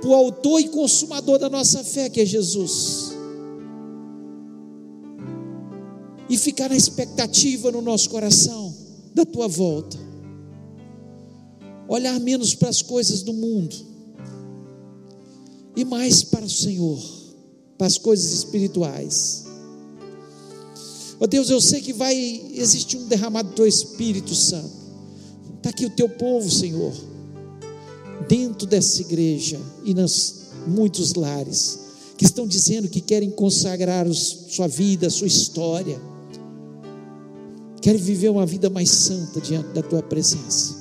para 0.00 0.08
o 0.08 0.14
autor 0.14 0.60
e 0.60 0.68
consumador 0.68 1.38
da 1.38 1.50
nossa 1.50 1.84
fé, 1.84 2.08
que 2.08 2.20
é 2.20 2.24
Jesus, 2.24 3.12
e 6.28 6.38
ficar 6.38 6.70
na 6.70 6.76
expectativa 6.76 7.70
no 7.70 7.82
nosso 7.82 8.08
coração 8.08 8.74
da 9.14 9.24
tua 9.24 9.48
volta, 9.48 9.98
olhar 11.88 12.18
menos 12.20 12.54
para 12.54 12.68
as 12.70 12.80
coisas 12.80 13.22
do 13.22 13.32
mundo 13.32 13.76
e 15.76 15.84
mais 15.84 16.22
para 16.22 16.44
o 16.44 16.50
Senhor, 16.50 16.98
para 17.76 17.86
as 17.86 17.98
coisas 17.98 18.32
espirituais. 18.32 19.44
Ó 21.18 21.24
oh 21.24 21.26
Deus, 21.26 21.50
eu 21.50 21.60
sei 21.60 21.80
que 21.80 21.92
vai 21.92 22.14
existir 22.54 22.96
um 22.96 23.06
derramado 23.06 23.50
do 23.50 23.54
teu 23.54 23.66
Espírito 23.66 24.34
Santo. 24.34 24.70
Está 25.56 25.70
aqui 25.70 25.86
o 25.86 25.90
teu 25.90 26.08
povo, 26.08 26.50
Senhor, 26.50 26.92
dentro 28.28 28.66
dessa 28.66 29.00
igreja 29.00 29.60
e 29.84 29.94
nos 29.94 30.46
muitos 30.66 31.14
lares, 31.14 31.78
que 32.16 32.24
estão 32.24 32.46
dizendo 32.46 32.88
que 32.88 33.00
querem 33.00 33.30
consagrar 33.30 34.06
os, 34.06 34.46
sua 34.48 34.66
vida, 34.66 35.10
sua 35.10 35.26
história, 35.26 36.00
querem 37.80 38.00
viver 38.00 38.30
uma 38.30 38.46
vida 38.46 38.70
mais 38.70 38.90
santa 38.90 39.40
diante 39.40 39.68
da 39.68 39.82
tua 39.82 40.02
presença. 40.02 40.74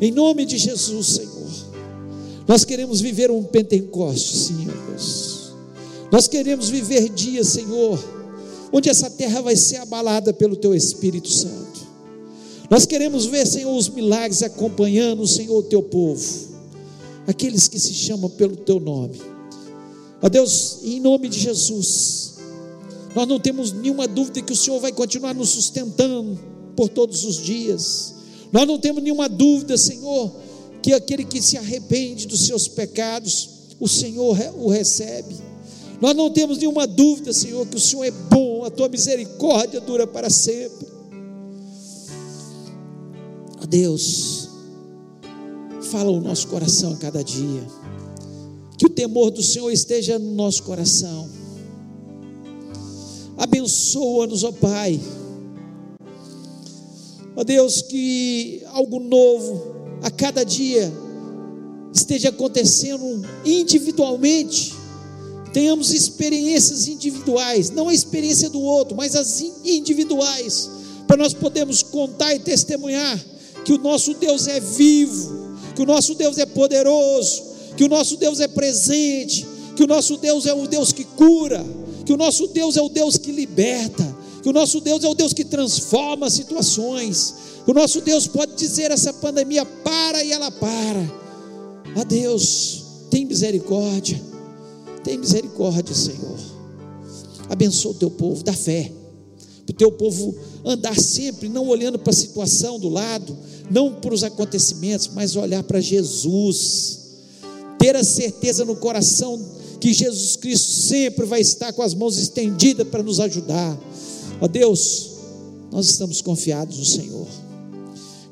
Em 0.00 0.10
nome 0.10 0.44
de 0.44 0.58
Jesus, 0.58 1.06
Senhor, 1.06 1.52
nós 2.48 2.64
queremos 2.64 3.00
viver 3.00 3.30
um 3.30 3.44
Pentecoste, 3.44 4.54
ó 4.68 4.90
Deus. 4.90 5.52
Nós 6.10 6.26
queremos 6.26 6.68
viver 6.68 7.08
dias, 7.10 7.48
Senhor 7.48 7.98
onde 8.72 8.88
essa 8.88 9.10
terra 9.10 9.42
vai 9.42 9.54
ser 9.54 9.76
abalada 9.76 10.32
pelo 10.32 10.56
Teu 10.56 10.74
Espírito 10.74 11.28
Santo. 11.28 11.71
Nós 12.72 12.86
queremos 12.86 13.26
ver, 13.26 13.46
Senhor, 13.46 13.76
os 13.76 13.90
milagres 13.90 14.42
acompanhando, 14.42 15.26
Senhor, 15.26 15.58
o 15.58 15.62
Teu 15.62 15.82
povo, 15.82 16.24
aqueles 17.26 17.68
que 17.68 17.78
se 17.78 17.92
chamam 17.92 18.30
pelo 18.30 18.56
Teu 18.56 18.80
nome. 18.80 19.20
Ó 20.22 20.28
Deus, 20.30 20.78
em 20.82 20.98
nome 20.98 21.28
de 21.28 21.38
Jesus, 21.38 22.36
nós 23.14 23.28
não 23.28 23.38
temos 23.38 23.72
nenhuma 23.72 24.08
dúvida 24.08 24.40
que 24.40 24.54
o 24.54 24.56
Senhor 24.56 24.80
vai 24.80 24.90
continuar 24.90 25.34
nos 25.34 25.50
sustentando 25.50 26.40
por 26.74 26.88
todos 26.88 27.26
os 27.26 27.36
dias. 27.42 28.14
Nós 28.50 28.66
não 28.66 28.78
temos 28.78 29.02
nenhuma 29.02 29.28
dúvida, 29.28 29.76
Senhor, 29.76 30.32
que 30.82 30.94
aquele 30.94 31.26
que 31.26 31.42
se 31.42 31.58
arrepende 31.58 32.26
dos 32.26 32.46
seus 32.46 32.68
pecados, 32.68 33.50
o 33.78 33.86
Senhor 33.86 34.34
o 34.56 34.68
recebe. 34.68 35.34
Nós 36.00 36.16
não 36.16 36.30
temos 36.30 36.56
nenhuma 36.56 36.86
dúvida, 36.86 37.34
Senhor, 37.34 37.66
que 37.66 37.76
o 37.76 37.80
Senhor 37.80 38.04
é 38.04 38.10
bom, 38.10 38.64
a 38.64 38.70
tua 38.70 38.88
misericórdia 38.88 39.78
dura 39.78 40.06
para 40.06 40.30
sempre. 40.30 40.91
Deus, 43.66 44.48
fala 45.90 46.10
o 46.10 46.20
nosso 46.20 46.48
coração 46.48 46.92
a 46.92 46.96
cada 46.96 47.22
dia. 47.22 47.62
Que 48.76 48.86
o 48.86 48.90
temor 48.90 49.30
do 49.30 49.42
Senhor 49.42 49.70
esteja 49.70 50.18
no 50.18 50.32
nosso 50.34 50.62
coração. 50.62 51.28
Abençoa-nos, 53.36 54.44
ó 54.44 54.52
Pai. 54.52 55.00
Ó 57.36 57.44
Deus, 57.44 57.82
que 57.82 58.62
algo 58.72 59.00
novo 59.00 59.74
a 60.02 60.10
cada 60.10 60.44
dia 60.44 60.92
esteja 61.92 62.30
acontecendo 62.30 63.22
individualmente 63.44 64.82
tenhamos 65.52 65.92
experiências 65.92 66.88
individuais, 66.88 67.70
não 67.70 67.88
a 67.88 67.94
experiência 67.94 68.48
do 68.48 68.60
outro, 68.60 68.96
mas 68.96 69.14
as 69.14 69.40
individuais, 69.64 70.70
para 71.06 71.18
nós 71.18 71.34
podermos 71.34 71.82
contar 71.82 72.34
e 72.34 72.38
testemunhar 72.38 73.22
que 73.64 73.72
o 73.72 73.78
nosso 73.78 74.14
Deus 74.14 74.46
é 74.46 74.60
vivo, 74.60 75.56
que 75.74 75.82
o 75.82 75.86
nosso 75.86 76.14
Deus 76.14 76.38
é 76.38 76.46
poderoso, 76.46 77.42
que 77.76 77.84
o 77.84 77.88
nosso 77.88 78.16
Deus 78.16 78.40
é 78.40 78.48
presente, 78.48 79.46
que 79.76 79.82
o 79.82 79.86
nosso 79.86 80.16
Deus 80.16 80.46
é 80.46 80.52
o 80.52 80.66
Deus 80.66 80.92
que 80.92 81.04
cura, 81.04 81.64
que 82.04 82.12
o 82.12 82.16
nosso 82.16 82.48
Deus 82.48 82.76
é 82.76 82.82
o 82.82 82.88
Deus 82.88 83.16
que 83.16 83.32
liberta, 83.32 84.16
que 84.42 84.48
o 84.48 84.52
nosso 84.52 84.80
Deus 84.80 85.04
é 85.04 85.08
o 85.08 85.14
Deus 85.14 85.32
que 85.32 85.44
transforma 85.44 86.28
situações, 86.28 87.34
que 87.64 87.70
o 87.70 87.74
nosso 87.74 88.00
Deus 88.00 88.26
pode 88.26 88.54
dizer 88.56 88.90
essa 88.90 89.12
pandemia 89.12 89.64
para 89.64 90.22
e 90.24 90.32
ela 90.32 90.50
para. 90.50 91.22
A 91.94 92.04
Deus, 92.04 92.82
tem 93.10 93.24
misericórdia 93.24 94.32
tem 95.02 95.18
misericórdia, 95.18 95.94
Senhor. 95.94 96.38
Abençoa 97.48 97.92
o 97.92 97.94
teu 97.94 98.10
povo, 98.10 98.42
dá 98.42 98.52
fé. 98.52 98.90
Para 99.66 99.72
o 99.72 99.76
teu 99.76 99.92
povo 99.92 100.34
andar 100.64 100.98
sempre, 100.98 101.48
não 101.48 101.66
olhando 101.66 101.98
para 101.98 102.12
a 102.12 102.16
situação 102.16 102.78
do 102.78 102.88
lado, 102.88 103.36
não 103.72 103.94
para 103.94 104.14
os 104.14 104.22
acontecimentos, 104.22 105.10
mas 105.14 105.34
olhar 105.36 105.62
para 105.62 105.80
Jesus. 105.80 107.00
Ter 107.78 107.96
a 107.96 108.04
certeza 108.04 108.64
no 108.64 108.76
coração 108.76 109.40
que 109.80 109.92
Jesus 109.92 110.36
Cristo 110.36 110.70
sempre 110.70 111.26
vai 111.26 111.40
estar 111.40 111.72
com 111.72 111.82
as 111.82 111.94
mãos 111.94 112.18
estendidas 112.18 112.86
para 112.86 113.02
nos 113.02 113.18
ajudar. 113.18 113.78
Ó 114.40 114.46
Deus, 114.46 115.10
nós 115.70 115.86
estamos 115.86 116.20
confiados 116.20 116.78
no 116.78 116.84
Senhor. 116.84 117.26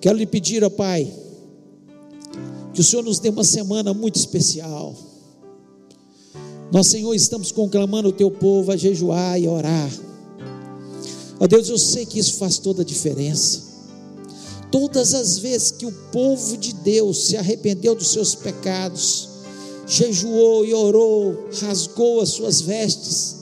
Quero 0.00 0.16
lhe 0.16 0.26
pedir, 0.26 0.62
ó 0.62 0.70
Pai, 0.70 1.12
que 2.72 2.80
o 2.80 2.84
Senhor 2.84 3.02
nos 3.02 3.18
dê 3.18 3.28
uma 3.28 3.44
semana 3.44 3.92
muito 3.92 4.16
especial 4.16 4.94
nós, 6.70 6.86
Senhor, 6.86 7.12
estamos 7.14 7.50
conclamando 7.50 8.10
o 8.10 8.12
teu 8.12 8.30
povo 8.30 8.70
a 8.70 8.76
jejuar 8.76 9.40
e 9.40 9.48
orar. 9.48 9.90
Ó 11.40 11.46
Deus, 11.46 11.68
eu 11.68 11.78
sei 11.78 12.06
que 12.06 12.18
isso 12.18 12.34
faz 12.34 12.58
toda 12.58 12.82
a 12.82 12.84
diferença. 12.84 13.69
Todas 14.70 15.14
as 15.14 15.38
vezes 15.38 15.72
que 15.72 15.86
o 15.86 15.92
povo 16.12 16.56
de 16.56 16.72
Deus 16.74 17.26
se 17.26 17.36
arrependeu 17.36 17.94
dos 17.94 18.12
seus 18.12 18.34
pecados, 18.34 19.28
jejuou 19.86 20.64
e 20.64 20.72
orou, 20.72 21.48
rasgou 21.60 22.20
as 22.20 22.28
suas 22.28 22.60
vestes, 22.60 23.36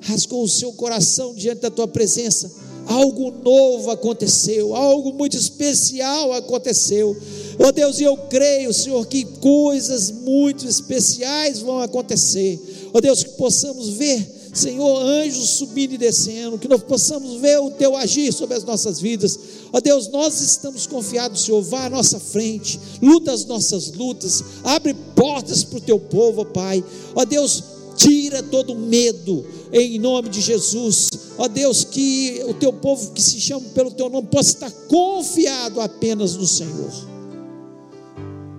rasgou 0.00 0.42
o 0.44 0.48
seu 0.48 0.72
coração 0.72 1.34
diante 1.34 1.60
da 1.60 1.70
tua 1.70 1.86
presença, 1.86 2.50
algo 2.86 3.30
novo 3.30 3.90
aconteceu, 3.90 4.74
algo 4.74 5.12
muito 5.12 5.36
especial 5.36 6.32
aconteceu. 6.32 7.14
Oh 7.58 7.70
Deus, 7.70 8.00
e 8.00 8.04
eu 8.04 8.16
creio, 8.16 8.72
Senhor, 8.72 9.06
que 9.06 9.24
coisas 9.24 10.10
muito 10.10 10.66
especiais 10.66 11.60
vão 11.60 11.80
acontecer. 11.80 12.58
Oh 12.94 13.00
Deus, 13.00 13.22
que 13.22 13.30
possamos 13.32 13.90
ver, 13.90 14.41
Senhor, 14.52 15.02
anjos 15.02 15.48
subindo 15.48 15.94
e 15.94 15.98
descendo, 15.98 16.58
que 16.58 16.68
nós 16.68 16.82
possamos 16.82 17.40
ver 17.40 17.58
o 17.58 17.70
teu 17.70 17.96
agir 17.96 18.30
sobre 18.32 18.54
as 18.54 18.64
nossas 18.64 19.00
vidas. 19.00 19.38
Ó 19.72 19.80
Deus, 19.80 20.08
nós 20.08 20.42
estamos 20.42 20.86
confiados, 20.86 21.42
Senhor, 21.42 21.62
vá 21.62 21.86
à 21.86 21.90
nossa 21.90 22.20
frente, 22.20 22.78
luta 23.00 23.32
as 23.32 23.46
nossas 23.46 23.92
lutas, 23.92 24.44
abre 24.62 24.92
portas 25.16 25.64
para 25.64 25.78
o 25.78 25.80
teu 25.80 25.98
povo, 25.98 26.44
Pai. 26.44 26.84
Ó 27.14 27.24
Deus, 27.24 27.64
tira 27.96 28.42
todo 28.42 28.74
medo, 28.74 29.42
em 29.72 29.98
nome 29.98 30.28
de 30.28 30.42
Jesus. 30.42 31.08
Ó 31.38 31.48
Deus, 31.48 31.84
que 31.84 32.44
o 32.46 32.52
teu 32.52 32.74
povo 32.74 33.12
que 33.12 33.22
se 33.22 33.40
chama 33.40 33.64
pelo 33.70 33.90
teu 33.90 34.10
nome 34.10 34.28
possa 34.28 34.50
estar 34.50 34.70
confiado 34.86 35.80
apenas 35.80 36.36
no 36.36 36.46
Senhor. 36.46 36.92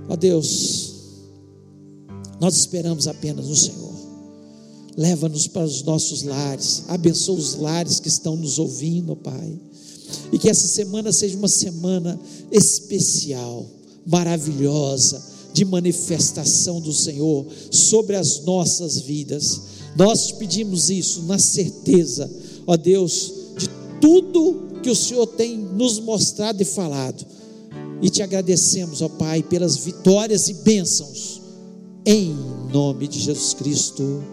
Ó 0.09 0.15
Deus, 0.15 0.93
nós 2.39 2.55
esperamos 2.55 3.07
apenas 3.07 3.47
no 3.47 3.55
Senhor. 3.55 3.92
Leva-nos 4.95 5.47
para 5.47 5.65
os 5.65 5.81
nossos 5.83 6.23
lares, 6.23 6.83
abençoa 6.87 7.35
os 7.35 7.55
lares 7.55 7.99
que 7.99 8.07
estão 8.07 8.35
nos 8.35 8.59
ouvindo, 8.59 9.15
Pai. 9.15 9.59
E 10.31 10.37
que 10.37 10.49
essa 10.49 10.67
semana 10.67 11.11
seja 11.11 11.37
uma 11.37 11.47
semana 11.47 12.19
especial, 12.51 13.65
maravilhosa, 14.05 15.21
de 15.53 15.65
manifestação 15.65 16.81
do 16.81 16.93
Senhor 16.93 17.45
sobre 17.71 18.15
as 18.15 18.43
nossas 18.43 18.99
vidas. 18.99 19.61
Nós 19.95 20.31
pedimos 20.31 20.89
isso 20.89 21.23
na 21.23 21.37
certeza, 21.37 22.29
ó 22.65 22.75
Deus, 22.75 23.33
de 23.57 23.69
tudo 24.01 24.79
que 24.81 24.89
o 24.89 24.95
Senhor 24.95 25.25
tem 25.27 25.57
nos 25.57 25.99
mostrado 25.99 26.61
e 26.61 26.65
falado. 26.65 27.25
E 28.01 28.09
te 28.09 28.21
agradecemos, 28.21 29.01
ó 29.01 29.09
Pai, 29.09 29.41
pelas 29.41 29.77
vitórias 29.77 30.49
e 30.49 30.53
bênçãos. 30.55 31.41
Em 32.05 32.35
nome 32.71 33.07
de 33.07 33.19
Jesus 33.19 33.53
Cristo. 33.53 34.32